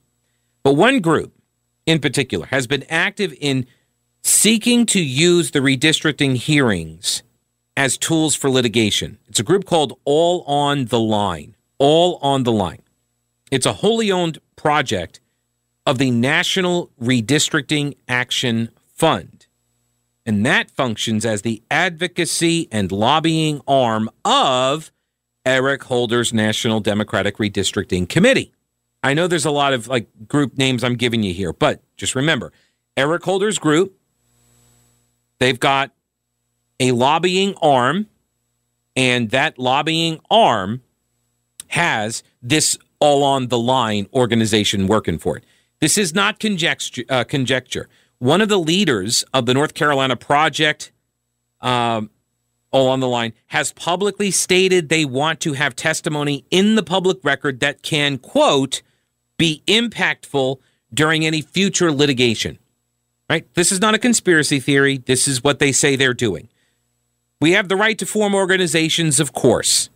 But 0.62 0.74
one 0.74 1.00
group 1.00 1.32
in 1.86 2.00
particular 2.00 2.46
has 2.46 2.66
been 2.66 2.84
active 2.88 3.34
in 3.40 3.66
seeking 4.22 4.84
to 4.86 5.00
use 5.02 5.52
the 5.52 5.60
redistricting 5.60 6.36
hearings 6.36 7.22
as 7.76 7.96
tools 7.96 8.34
for 8.34 8.50
litigation. 8.50 9.18
It's 9.28 9.40
a 9.40 9.44
group 9.44 9.64
called 9.64 9.98
All 10.04 10.42
on 10.42 10.86
the 10.86 11.00
Line. 11.00 11.56
All 11.78 12.18
on 12.20 12.42
the 12.42 12.52
Line. 12.52 12.82
It's 13.50 13.66
a 13.66 13.72
wholly 13.74 14.12
owned 14.12 14.38
project 14.56 15.20
of 15.86 15.98
the 15.98 16.10
National 16.10 16.90
Redistricting 17.00 17.96
Action 18.06 18.70
Fund 18.94 19.39
and 20.26 20.44
that 20.46 20.70
functions 20.70 21.24
as 21.24 21.42
the 21.42 21.62
advocacy 21.70 22.68
and 22.70 22.92
lobbying 22.92 23.60
arm 23.66 24.10
of 24.24 24.90
Eric 25.46 25.84
Holder's 25.84 26.32
National 26.32 26.80
Democratic 26.80 27.38
Redistricting 27.38 28.08
Committee. 28.08 28.52
I 29.02 29.14
know 29.14 29.26
there's 29.26 29.46
a 29.46 29.50
lot 29.50 29.72
of 29.72 29.88
like 29.88 30.08
group 30.28 30.58
names 30.58 30.84
I'm 30.84 30.96
giving 30.96 31.22
you 31.22 31.32
here, 31.32 31.52
but 31.52 31.82
just 31.96 32.14
remember 32.14 32.52
Eric 32.96 33.22
Holder's 33.22 33.58
group, 33.58 33.96
they've 35.38 35.58
got 35.58 35.92
a 36.78 36.92
lobbying 36.92 37.54
arm, 37.62 38.06
and 38.96 39.30
that 39.30 39.58
lobbying 39.58 40.20
arm 40.30 40.82
has 41.68 42.22
this 42.42 42.76
all 42.98 43.22
on 43.22 43.48
the 43.48 43.58
line 43.58 44.06
organization 44.12 44.86
working 44.86 45.18
for 45.18 45.38
it. 45.38 45.44
This 45.80 45.96
is 45.96 46.14
not 46.14 46.38
conjecture. 46.38 47.04
Uh, 47.08 47.24
conjecture 47.24 47.88
one 48.20 48.40
of 48.42 48.48
the 48.48 48.58
leaders 48.58 49.24
of 49.34 49.46
the 49.46 49.54
North 49.54 49.74
Carolina 49.74 50.14
Project, 50.14 50.92
um, 51.60 52.10
all 52.70 52.88
on 52.88 53.00
the 53.00 53.08
line, 53.08 53.32
has 53.46 53.72
publicly 53.72 54.30
stated 54.30 54.88
they 54.88 55.04
want 55.04 55.40
to 55.40 55.54
have 55.54 55.74
testimony 55.74 56.44
in 56.50 56.76
the 56.76 56.82
public 56.82 57.18
record 57.24 57.60
that 57.60 57.82
can, 57.82 58.18
quote, 58.18 58.82
be 59.38 59.62
impactful 59.66 60.58
during 60.92 61.24
any 61.26 61.40
future 61.40 61.90
litigation. 61.90 62.58
Right? 63.28 63.52
This 63.54 63.72
is 63.72 63.80
not 63.80 63.94
a 63.94 63.98
conspiracy 63.98 64.60
theory. 64.60 64.98
This 64.98 65.26
is 65.26 65.42
what 65.42 65.58
they 65.58 65.72
say 65.72 65.96
they're 65.96 66.12
doing. 66.12 66.48
We 67.40 67.52
have 67.52 67.68
the 67.68 67.76
right 67.76 67.96
to 67.98 68.06
form 68.06 68.34
organizations, 68.34 69.18
of 69.18 69.32
course. 69.32 69.88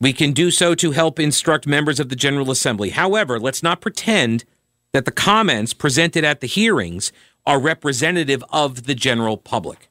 We 0.00 0.14
can 0.14 0.32
do 0.32 0.50
so 0.50 0.74
to 0.76 0.92
help 0.92 1.20
instruct 1.20 1.66
members 1.66 2.00
of 2.00 2.08
the 2.08 2.16
General 2.16 2.50
Assembly. 2.50 2.90
However, 2.90 3.38
let's 3.38 3.62
not 3.62 3.82
pretend 3.82 4.44
that 4.96 5.04
the 5.04 5.12
comments 5.12 5.74
presented 5.74 6.24
at 6.24 6.40
the 6.40 6.46
hearings 6.46 7.12
are 7.44 7.60
representative 7.60 8.42
of 8.50 8.84
the 8.84 8.94
general 8.94 9.36
public. 9.36 9.90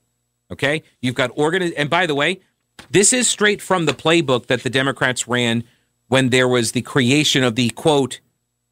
Okay? 0.51 0.81
You've 0.99 1.13
got 1.13 1.29
organ 1.35 1.61
and 1.61 1.91
by 1.91 2.07
the 2.07 2.15
way, 2.15 2.39
this 2.89 3.13
is 3.13 3.27
straight 3.27 3.61
from 3.61 3.85
the 3.85 3.93
playbook 3.93 4.47
that 4.47 4.63
the 4.63 4.69
Democrats 4.69 5.27
ran 5.27 5.63
when 6.07 6.29
there 6.29 6.47
was 6.47 6.71
the 6.71 6.81
creation 6.81 7.43
of 7.43 7.53
the 7.53 7.69
quote 7.69 8.19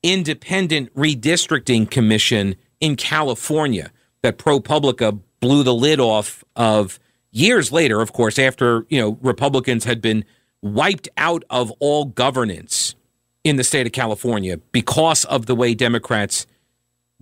independent 0.01 0.93
redistricting 0.95 1.89
commission 1.89 2.55
in 2.79 2.95
California 2.95 3.91
that 4.23 4.39
ProPublica 4.39 5.19
blew 5.39 5.61
the 5.61 5.73
lid 5.73 5.99
off 5.99 6.43
of 6.55 6.99
years 7.31 7.71
later, 7.71 8.01
of 8.01 8.11
course, 8.11 8.39
after, 8.39 8.87
you 8.89 8.99
know, 8.99 9.19
Republicans 9.21 9.83
had 9.85 10.01
been 10.01 10.25
wiped 10.63 11.09
out 11.15 11.43
of 11.51 11.71
all 11.79 12.05
governance 12.05 12.95
in 13.43 13.57
the 13.57 13.63
state 13.63 13.85
of 13.85 13.91
California 13.91 14.57
because 14.71 15.25
of 15.25 15.45
the 15.45 15.55
way 15.55 15.73
Democrats 15.73 16.47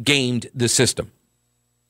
gamed 0.04 0.48
the 0.54 0.70
system. 0.70 1.12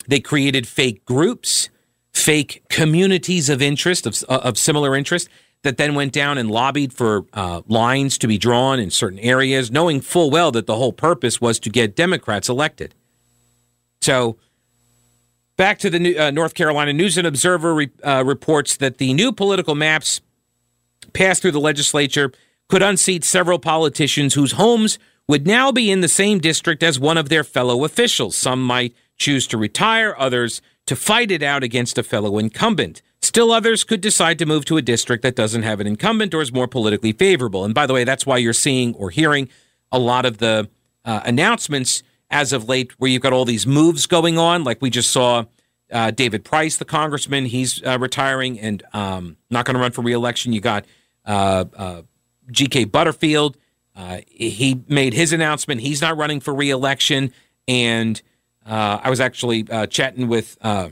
They 0.07 0.19
created 0.19 0.67
fake 0.67 1.05
groups, 1.05 1.69
fake 2.13 2.63
communities 2.69 3.49
of 3.49 3.61
interest, 3.61 4.05
of, 4.05 4.23
of 4.23 4.57
similar 4.57 4.95
interest, 4.95 5.29
that 5.63 5.77
then 5.77 5.93
went 5.93 6.11
down 6.11 6.37
and 6.37 6.49
lobbied 6.49 6.91
for 6.91 7.25
uh, 7.33 7.61
lines 7.67 8.17
to 8.17 8.27
be 8.27 8.37
drawn 8.37 8.79
in 8.79 8.89
certain 8.89 9.19
areas, 9.19 9.69
knowing 9.69 10.01
full 10.01 10.31
well 10.31 10.51
that 10.51 10.65
the 10.65 10.75
whole 10.75 10.93
purpose 10.93 11.39
was 11.39 11.59
to 11.59 11.69
get 11.69 11.95
Democrats 11.95 12.49
elected. 12.49 12.95
So, 14.01 14.37
back 15.57 15.77
to 15.79 15.91
the 15.91 16.17
uh, 16.17 16.31
North 16.31 16.55
Carolina 16.55 16.93
News 16.93 17.17
and 17.17 17.27
Observer 17.27 17.75
re, 17.75 17.89
uh, 18.03 18.23
reports 18.25 18.77
that 18.77 18.97
the 18.97 19.13
new 19.13 19.31
political 19.31 19.75
maps 19.75 20.21
passed 21.13 21.43
through 21.43 21.51
the 21.51 21.59
legislature 21.59 22.31
could 22.71 22.81
unseat 22.81 23.25
several 23.25 23.59
politicians 23.59 24.33
whose 24.33 24.53
homes 24.53 24.97
would 25.27 25.45
now 25.45 25.73
be 25.73 25.91
in 25.91 25.99
the 25.99 26.07
same 26.07 26.39
district 26.39 26.81
as 26.81 26.97
one 26.97 27.17
of 27.17 27.27
their 27.27 27.43
fellow 27.43 27.83
officials. 27.83 28.33
Some 28.33 28.63
might 28.63 28.95
choose 29.17 29.45
to 29.47 29.57
retire, 29.57 30.15
others 30.17 30.61
to 30.85 30.95
fight 30.95 31.31
it 31.31 31.43
out 31.43 31.63
against 31.63 31.97
a 31.97 32.03
fellow 32.03 32.37
incumbent. 32.37 33.01
Still, 33.21 33.51
others 33.51 33.83
could 33.83 33.99
decide 33.99 34.39
to 34.39 34.45
move 34.45 34.63
to 34.65 34.77
a 34.77 34.81
district 34.81 35.21
that 35.23 35.35
doesn't 35.35 35.63
have 35.63 35.81
an 35.81 35.85
incumbent 35.85 36.33
or 36.33 36.41
is 36.41 36.53
more 36.53 36.65
politically 36.65 37.11
favorable. 37.11 37.65
And 37.65 37.73
by 37.73 37.85
the 37.85 37.93
way, 37.93 38.05
that's 38.05 38.25
why 38.25 38.37
you're 38.37 38.53
seeing 38.53 38.95
or 38.95 39.09
hearing 39.09 39.49
a 39.91 39.99
lot 39.99 40.25
of 40.25 40.37
the 40.37 40.69
uh, 41.03 41.19
announcements 41.25 42.03
as 42.29 42.53
of 42.53 42.69
late 42.69 42.97
where 42.99 43.11
you've 43.11 43.21
got 43.21 43.33
all 43.33 43.43
these 43.43 43.67
moves 43.67 44.05
going 44.05 44.37
on. 44.37 44.63
Like 44.63 44.81
we 44.81 44.89
just 44.89 45.11
saw 45.11 45.43
uh, 45.91 46.11
David 46.11 46.45
Price, 46.45 46.77
the 46.77 46.85
congressman, 46.85 47.47
he's 47.47 47.83
uh, 47.83 47.97
retiring 47.99 48.57
and 48.61 48.81
um, 48.93 49.35
not 49.49 49.65
going 49.65 49.75
to 49.75 49.81
run 49.81 49.91
for 49.91 50.03
reelection. 50.03 50.53
You 50.53 50.61
got 50.61 50.85
uh, 51.25 51.65
uh, 51.75 52.01
G.K. 52.49 52.85
Butterfield. 52.85 53.57
Uh, 53.95 54.19
he 54.27 54.81
made 54.87 55.13
his 55.13 55.33
announcement. 55.33 55.81
He's 55.81 56.01
not 56.01 56.17
running 56.17 56.39
for 56.39 56.53
reelection. 56.53 57.33
And 57.67 58.21
uh, 58.65 58.99
I 59.03 59.09
was 59.09 59.19
actually 59.19 59.67
uh, 59.69 59.87
chatting 59.87 60.27
with 60.27 60.57
uh, 60.61 60.89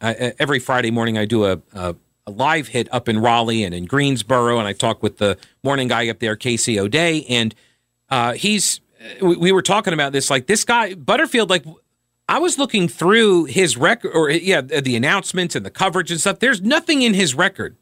every 0.00 0.58
Friday 0.58 0.90
morning. 0.90 1.18
I 1.18 1.24
do 1.24 1.44
a, 1.44 1.60
a, 1.72 1.96
a 2.26 2.30
live 2.30 2.68
hit 2.68 2.88
up 2.92 3.08
in 3.08 3.18
Raleigh 3.18 3.64
and 3.64 3.74
in 3.74 3.86
Greensboro, 3.86 4.58
and 4.58 4.68
I 4.68 4.72
talk 4.72 5.02
with 5.02 5.18
the 5.18 5.38
morning 5.64 5.88
guy 5.88 6.08
up 6.08 6.20
there, 6.20 6.36
Casey 6.36 6.78
O'Day, 6.78 7.24
and 7.28 7.54
he's 8.36 8.80
we, 9.20 9.36
we 9.36 9.52
were 9.52 9.62
talking 9.62 9.92
about 9.92 10.12
this. 10.12 10.30
Like 10.30 10.46
this 10.46 10.64
guy 10.64 10.94
Butterfield, 10.94 11.50
like 11.50 11.64
I 12.28 12.38
was 12.38 12.58
looking 12.58 12.88
through 12.88 13.44
his 13.46 13.76
record, 13.76 14.12
or 14.14 14.30
yeah, 14.30 14.60
the 14.60 14.96
announcements 14.96 15.56
and 15.56 15.64
the 15.64 15.70
coverage 15.70 16.10
and 16.10 16.20
stuff. 16.20 16.38
There's 16.38 16.60
nothing 16.60 17.02
in 17.02 17.14
his 17.14 17.34
record. 17.34 17.76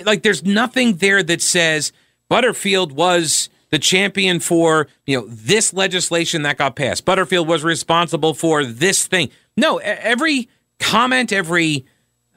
Like 0.00 0.22
there's 0.22 0.44
nothing 0.44 0.96
there 0.96 1.22
that 1.22 1.42
says 1.42 1.92
Butterfield 2.28 2.92
was 2.92 3.48
the 3.70 3.78
champion 3.78 4.40
for 4.40 4.88
you 5.06 5.18
know 5.18 5.26
this 5.28 5.72
legislation 5.72 6.42
that 6.42 6.58
got 6.58 6.76
passed. 6.76 7.04
Butterfield 7.04 7.48
was 7.48 7.64
responsible 7.64 8.34
for 8.34 8.64
this 8.64 9.06
thing. 9.06 9.30
No, 9.56 9.78
every 9.78 10.48
comment, 10.78 11.32
every 11.32 11.84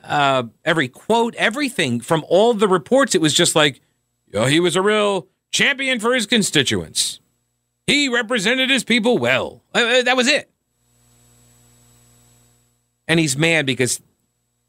uh, 0.04 0.44
every 0.64 0.88
quote, 0.88 1.36
everything 1.36 2.00
from 2.00 2.26
all 2.28 2.54
the 2.54 2.68
reports, 2.68 3.16
it 3.16 3.22
was 3.22 3.34
just 3.34 3.56
like, 3.56 3.82
oh, 4.34 4.46
he 4.46 4.60
was 4.60 4.76
a 4.76 4.82
real 4.82 5.28
champion 5.52 6.00
for 6.00 6.14
his 6.14 6.26
constituents. 6.26 7.20
He 7.88 8.10
represented 8.10 8.70
his 8.70 8.84
people 8.84 9.18
well. 9.18 9.64
Uh, 9.74 9.80
uh, 9.80 10.02
that 10.04 10.18
was 10.18 10.28
it. 10.28 10.50
And 13.08 13.20
he's 13.20 13.38
mad 13.38 13.66
because 13.66 14.02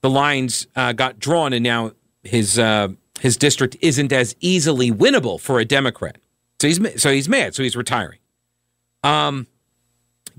the 0.02 0.10
lines 0.10 0.66
uh, 0.76 0.92
got 0.92 1.18
drawn, 1.18 1.52
and 1.52 1.62
now 1.62 1.92
his 2.26 2.58
uh, 2.58 2.88
his 3.20 3.36
district 3.36 3.76
isn't 3.80 4.12
as 4.12 4.36
easily 4.40 4.90
winnable 4.90 5.40
for 5.40 5.58
a 5.58 5.64
Democrat. 5.64 6.18
So 6.60 6.68
he's 6.68 7.02
so 7.02 7.10
he's 7.10 7.28
mad. 7.28 7.54
So 7.54 7.62
he's 7.62 7.76
retiring. 7.76 8.18
Um, 9.02 9.46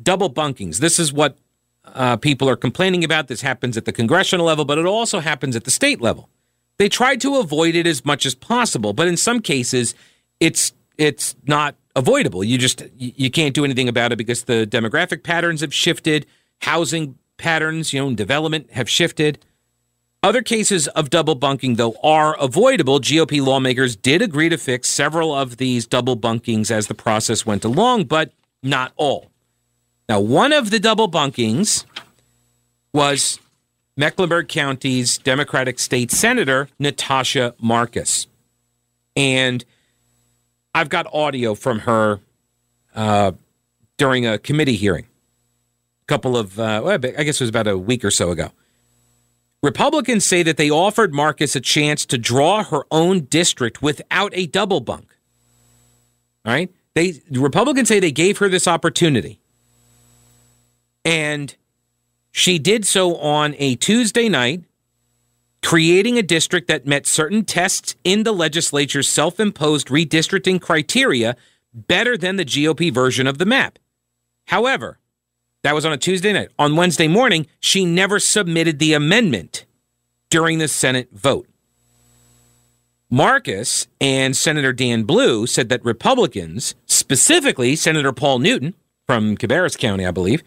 double 0.01 0.31
bunkings. 0.31 0.77
This 0.77 0.99
is 0.99 1.13
what 1.13 1.37
uh, 1.85 2.17
people 2.17 2.49
are 2.49 2.55
complaining 2.55 3.03
about. 3.03 3.27
This 3.27 3.41
happens 3.41 3.77
at 3.77 3.85
the 3.85 3.93
congressional 3.93 4.45
level, 4.45 4.65
but 4.65 4.77
it 4.77 4.85
also 4.85 5.19
happens 5.19 5.55
at 5.55 5.63
the 5.63 5.71
state 5.71 6.01
level. 6.01 6.29
They 6.77 6.89
try 6.89 7.15
to 7.15 7.37
avoid 7.37 7.75
it 7.75 7.87
as 7.87 8.05
much 8.05 8.25
as 8.25 8.35
possible, 8.35 8.93
but 8.93 9.07
in 9.07 9.17
some 9.17 9.41
cases, 9.41 9.95
it's 10.39 10.73
it's 10.97 11.35
not 11.45 11.75
avoidable. 11.95 12.43
You 12.43 12.57
just 12.57 12.83
you 12.97 13.31
can't 13.31 13.53
do 13.53 13.65
anything 13.65 13.89
about 13.89 14.11
it 14.11 14.17
because 14.17 14.43
the 14.43 14.67
demographic 14.67 15.23
patterns 15.23 15.61
have 15.61 15.73
shifted, 15.73 16.25
housing 16.61 17.17
patterns, 17.37 17.93
you 17.93 17.99
know, 17.99 18.13
development 18.13 18.71
have 18.71 18.89
shifted. 18.89 19.39
Other 20.23 20.41
cases 20.41 20.87
of 20.89 21.09
double 21.09 21.35
bunking, 21.35 21.75
though, 21.75 21.95
are 22.03 22.35
avoidable. 22.39 22.99
GOP 22.99 23.43
lawmakers 23.45 23.95
did 23.95 24.21
agree 24.21 24.49
to 24.49 24.57
fix 24.57 24.89
several 24.89 25.33
of 25.33 25.57
these 25.57 25.85
double 25.85 26.17
bunkings 26.17 26.71
as 26.71 26.87
the 26.87 26.95
process 26.95 27.45
went 27.45 27.63
along, 27.63 28.05
but 28.05 28.31
not 28.63 28.91
all. 28.95 29.29
Now, 30.09 30.19
one 30.19 30.53
of 30.53 30.71
the 30.71 30.79
double 30.79 31.09
bunkings 31.09 31.85
was 32.93 33.39
Mecklenburg 33.95 34.47
County's 34.47 35.17
Democratic 35.17 35.79
State 35.79 36.11
Senator 36.11 36.69
Natasha 36.79 37.53
Marcus. 37.59 38.27
And 39.15 39.63
I've 40.73 40.89
got 40.89 41.07
audio 41.13 41.55
from 41.55 41.79
her 41.79 42.19
uh, 42.95 43.33
during 43.97 44.25
a 44.25 44.37
committee 44.37 44.75
hearing, 44.75 45.05
a 45.05 46.05
couple 46.05 46.37
of, 46.37 46.59
uh, 46.59 46.83
I 46.85 46.97
guess 46.97 47.39
it 47.39 47.41
was 47.41 47.49
about 47.49 47.67
a 47.67 47.77
week 47.77 48.03
or 48.03 48.11
so 48.11 48.31
ago. 48.31 48.51
Republicans 49.63 50.25
say 50.25 50.43
that 50.43 50.57
they 50.57 50.69
offered 50.69 51.13
Marcus 51.13 51.55
a 51.55 51.61
chance 51.61 52.05
to 52.05 52.17
draw 52.17 52.63
her 52.63 52.85
own 52.91 53.21
district 53.21 53.81
without 53.81 54.31
a 54.35 54.47
double 54.47 54.79
bunk. 54.79 55.15
All 56.45 56.53
right? 56.53 56.71
They 56.93 57.11
the 57.29 57.39
Republicans 57.39 57.87
say 57.87 57.99
they 57.99 58.11
gave 58.11 58.37
her 58.37 58.49
this 58.49 58.67
opportunity. 58.67 59.39
And 61.03 61.55
she 62.31 62.59
did 62.59 62.85
so 62.85 63.15
on 63.17 63.55
a 63.57 63.75
Tuesday 63.75 64.29
night 64.29 64.63
creating 65.63 66.17
a 66.17 66.23
district 66.23 66.67
that 66.67 66.85
met 66.85 67.05
certain 67.05 67.43
tests 67.43 67.95
in 68.03 68.23
the 68.23 68.31
legislature's 68.31 69.09
self 69.09 69.39
imposed 69.39 69.87
redistricting 69.87 70.61
criteria 70.61 71.35
better 71.73 72.17
than 72.17 72.35
the 72.35 72.45
GOP 72.45 72.93
version 72.93 73.27
of 73.27 73.37
the 73.37 73.45
map. 73.45 73.79
However, 74.45 74.99
that 75.67 75.75
was 75.75 75.85
on 75.85 75.91
a 75.91 75.97
Tuesday 75.97 76.31
night. 76.31 76.47
On 76.57 76.77
Wednesday 76.77 77.09
morning, 77.09 77.45
she 77.59 77.83
never 77.83 78.19
submitted 78.19 78.79
the 78.79 78.93
amendment 78.93 79.65
during 80.29 80.59
the 80.59 80.67
Senate 80.69 81.09
vote. 81.11 81.45
Marcus 83.09 83.85
and 83.99 84.37
Senator 84.37 84.71
Dan 84.71 85.03
Blue 85.03 85.45
said 85.45 85.67
that 85.67 85.83
Republicans, 85.83 86.73
specifically 86.85 87.75
Senator 87.75 88.13
Paul 88.13 88.39
Newton 88.39 88.75
from 89.05 89.35
Cabarrus 89.35 89.77
County, 89.77 90.05
I 90.05 90.11
believe, 90.11 90.41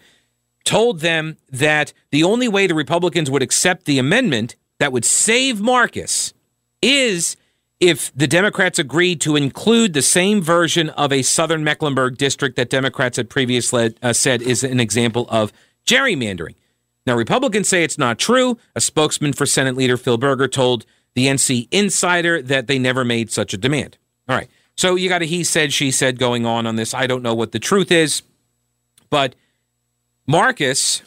told 0.65 1.01
them 1.01 1.37
that 1.51 1.93
the 2.09 2.23
only 2.23 2.47
way 2.47 2.65
the 2.65 2.73
Republicans 2.73 3.29
would 3.29 3.43
accept 3.43 3.85
the 3.85 3.99
amendment 3.99 4.55
that 4.79 4.91
would 4.91 5.05
save 5.05 5.61
Marcus 5.61 6.33
is 6.81 7.37
if 7.81 8.13
the 8.15 8.27
Democrats 8.27 8.77
agreed 8.77 9.19
to 9.21 9.35
include 9.35 9.93
the 9.93 10.03
same 10.03 10.39
version 10.39 10.89
of 10.91 11.11
a 11.11 11.23
Southern 11.23 11.63
Mecklenburg 11.63 12.15
district 12.15 12.55
that 12.55 12.69
Democrats 12.69 13.17
had 13.17 13.27
previously 13.27 13.95
uh, 14.03 14.13
said 14.13 14.43
is 14.43 14.63
an 14.63 14.79
example 14.79 15.25
of 15.29 15.51
gerrymandering. 15.87 16.53
Now, 17.07 17.15
Republicans 17.15 17.67
say 17.67 17.83
it's 17.83 17.97
not 17.97 18.19
true. 18.19 18.59
A 18.75 18.81
spokesman 18.81 19.33
for 19.33 19.47
Senate 19.47 19.75
leader 19.75 19.97
Phil 19.97 20.19
Berger 20.19 20.47
told 20.47 20.85
the 21.15 21.25
NC 21.25 21.67
Insider 21.71 22.39
that 22.43 22.67
they 22.67 22.77
never 22.77 23.03
made 23.03 23.31
such 23.31 23.51
a 23.51 23.57
demand. 23.57 23.97
All 24.29 24.35
right. 24.35 24.47
So 24.77 24.95
you 24.95 25.09
got 25.09 25.23
a 25.23 25.25
he 25.25 25.43
said, 25.43 25.73
she 25.73 25.89
said 25.89 26.19
going 26.19 26.45
on 26.45 26.67
on 26.67 26.75
this. 26.75 26.93
I 26.93 27.07
don't 27.07 27.23
know 27.23 27.33
what 27.33 27.51
the 27.51 27.59
truth 27.59 27.91
is, 27.91 28.21
but 29.09 29.35
Marcus 30.27 31.01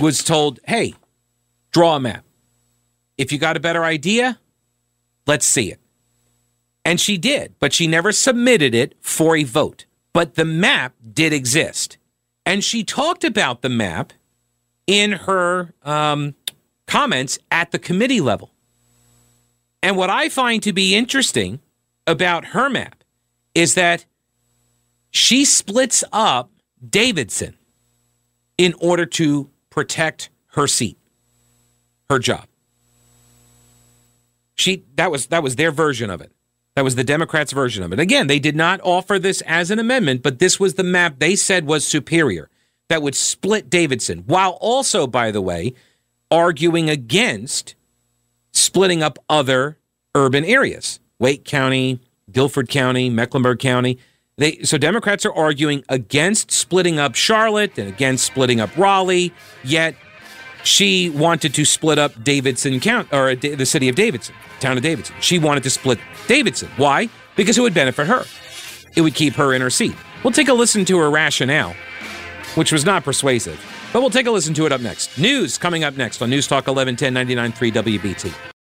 was 0.00 0.22
told, 0.22 0.60
hey, 0.66 0.94
draw 1.72 1.96
a 1.96 2.00
map. 2.00 2.24
If 3.18 3.32
you 3.32 3.38
got 3.38 3.56
a 3.56 3.60
better 3.60 3.84
idea, 3.84 4.38
let's 5.26 5.46
see 5.46 5.70
it. 5.70 5.80
And 6.84 7.00
she 7.00 7.16
did, 7.16 7.54
but 7.58 7.72
she 7.72 7.86
never 7.86 8.12
submitted 8.12 8.74
it 8.74 8.94
for 9.00 9.36
a 9.36 9.44
vote. 9.44 9.86
But 10.12 10.34
the 10.34 10.44
map 10.44 10.94
did 11.12 11.32
exist. 11.32 11.98
And 12.44 12.62
she 12.62 12.84
talked 12.84 13.24
about 13.24 13.62
the 13.62 13.70
map 13.70 14.12
in 14.86 15.12
her 15.12 15.72
um, 15.82 16.34
comments 16.86 17.38
at 17.50 17.70
the 17.70 17.78
committee 17.78 18.20
level. 18.20 18.52
And 19.82 19.96
what 19.96 20.10
I 20.10 20.28
find 20.28 20.62
to 20.62 20.72
be 20.72 20.94
interesting 20.94 21.60
about 22.06 22.46
her 22.46 22.68
map 22.68 23.02
is 23.54 23.74
that 23.74 24.04
she 25.10 25.44
splits 25.44 26.04
up 26.12 26.50
Davidson 26.86 27.56
in 28.58 28.74
order 28.80 29.06
to 29.06 29.50
protect 29.70 30.28
her 30.48 30.66
seat 30.66 30.98
her 32.08 32.18
job. 32.18 32.46
She 34.54 34.84
that 34.96 35.10
was 35.10 35.26
that 35.26 35.42
was 35.42 35.56
their 35.56 35.70
version 35.70 36.10
of 36.10 36.20
it. 36.20 36.32
That 36.74 36.84
was 36.84 36.96
the 36.96 37.04
Democrats' 37.04 37.52
version 37.52 37.84
of 37.84 37.92
it. 37.92 38.00
Again, 38.00 38.26
they 38.26 38.40
did 38.40 38.56
not 38.56 38.80
offer 38.82 39.18
this 39.18 39.42
as 39.42 39.70
an 39.70 39.78
amendment, 39.78 40.22
but 40.22 40.40
this 40.40 40.58
was 40.58 40.74
the 40.74 40.82
map 40.82 41.18
they 41.18 41.36
said 41.36 41.66
was 41.66 41.86
superior 41.86 42.50
that 42.88 43.02
would 43.02 43.14
split 43.14 43.70
Davidson, 43.70 44.24
while 44.26 44.58
also, 44.60 45.06
by 45.06 45.30
the 45.30 45.40
way, 45.40 45.72
arguing 46.30 46.90
against 46.90 47.74
splitting 48.52 49.02
up 49.02 49.18
other 49.28 49.78
urban 50.14 50.44
areas. 50.44 51.00
Wake 51.18 51.44
County, 51.44 52.00
Guilford 52.30 52.68
County, 52.68 53.08
Mecklenburg 53.08 53.60
County. 53.60 53.98
They 54.36 54.62
so 54.62 54.76
Democrats 54.76 55.24
are 55.24 55.32
arguing 55.32 55.84
against 55.88 56.50
splitting 56.50 56.98
up 56.98 57.14
Charlotte 57.14 57.78
and 57.78 57.88
against 57.88 58.26
splitting 58.26 58.60
up 58.60 58.76
Raleigh, 58.76 59.32
yet 59.62 59.94
she 60.64 61.10
wanted 61.10 61.54
to 61.54 61.64
split 61.64 61.98
up 61.98 62.24
Davidson 62.24 62.80
County 62.80 63.08
or 63.12 63.30
uh, 63.30 63.34
the 63.34 63.66
city 63.66 63.88
of 63.88 63.94
Davidson, 63.94 64.34
town 64.60 64.76
of 64.76 64.82
Davidson. 64.82 65.14
She 65.20 65.38
wanted 65.38 65.62
to 65.62 65.70
split 65.70 65.98
Davidson. 66.26 66.68
Why? 66.76 67.08
Because 67.36 67.56
it 67.56 67.60
would 67.60 67.74
benefit 67.74 68.06
her. 68.06 68.24
It 68.96 69.02
would 69.02 69.14
keep 69.14 69.34
her 69.34 69.52
in 69.54 69.60
her 69.60 69.70
seat. 69.70 69.94
We'll 70.22 70.32
take 70.32 70.48
a 70.48 70.54
listen 70.54 70.84
to 70.86 70.98
her 70.98 71.10
rationale, 71.10 71.74
which 72.54 72.72
was 72.72 72.84
not 72.84 73.04
persuasive. 73.04 73.60
But 73.92 74.00
we'll 74.00 74.10
take 74.10 74.26
a 74.26 74.30
listen 74.30 74.54
to 74.54 74.66
it 74.66 74.72
up 74.72 74.80
next. 74.80 75.18
News 75.18 75.58
coming 75.58 75.84
up 75.84 75.96
next 75.96 76.20
on 76.22 76.30
News 76.30 76.48
Talk 76.48 76.66
1110 76.66 77.14
99.3 77.52 77.98
WBT. 77.98 78.50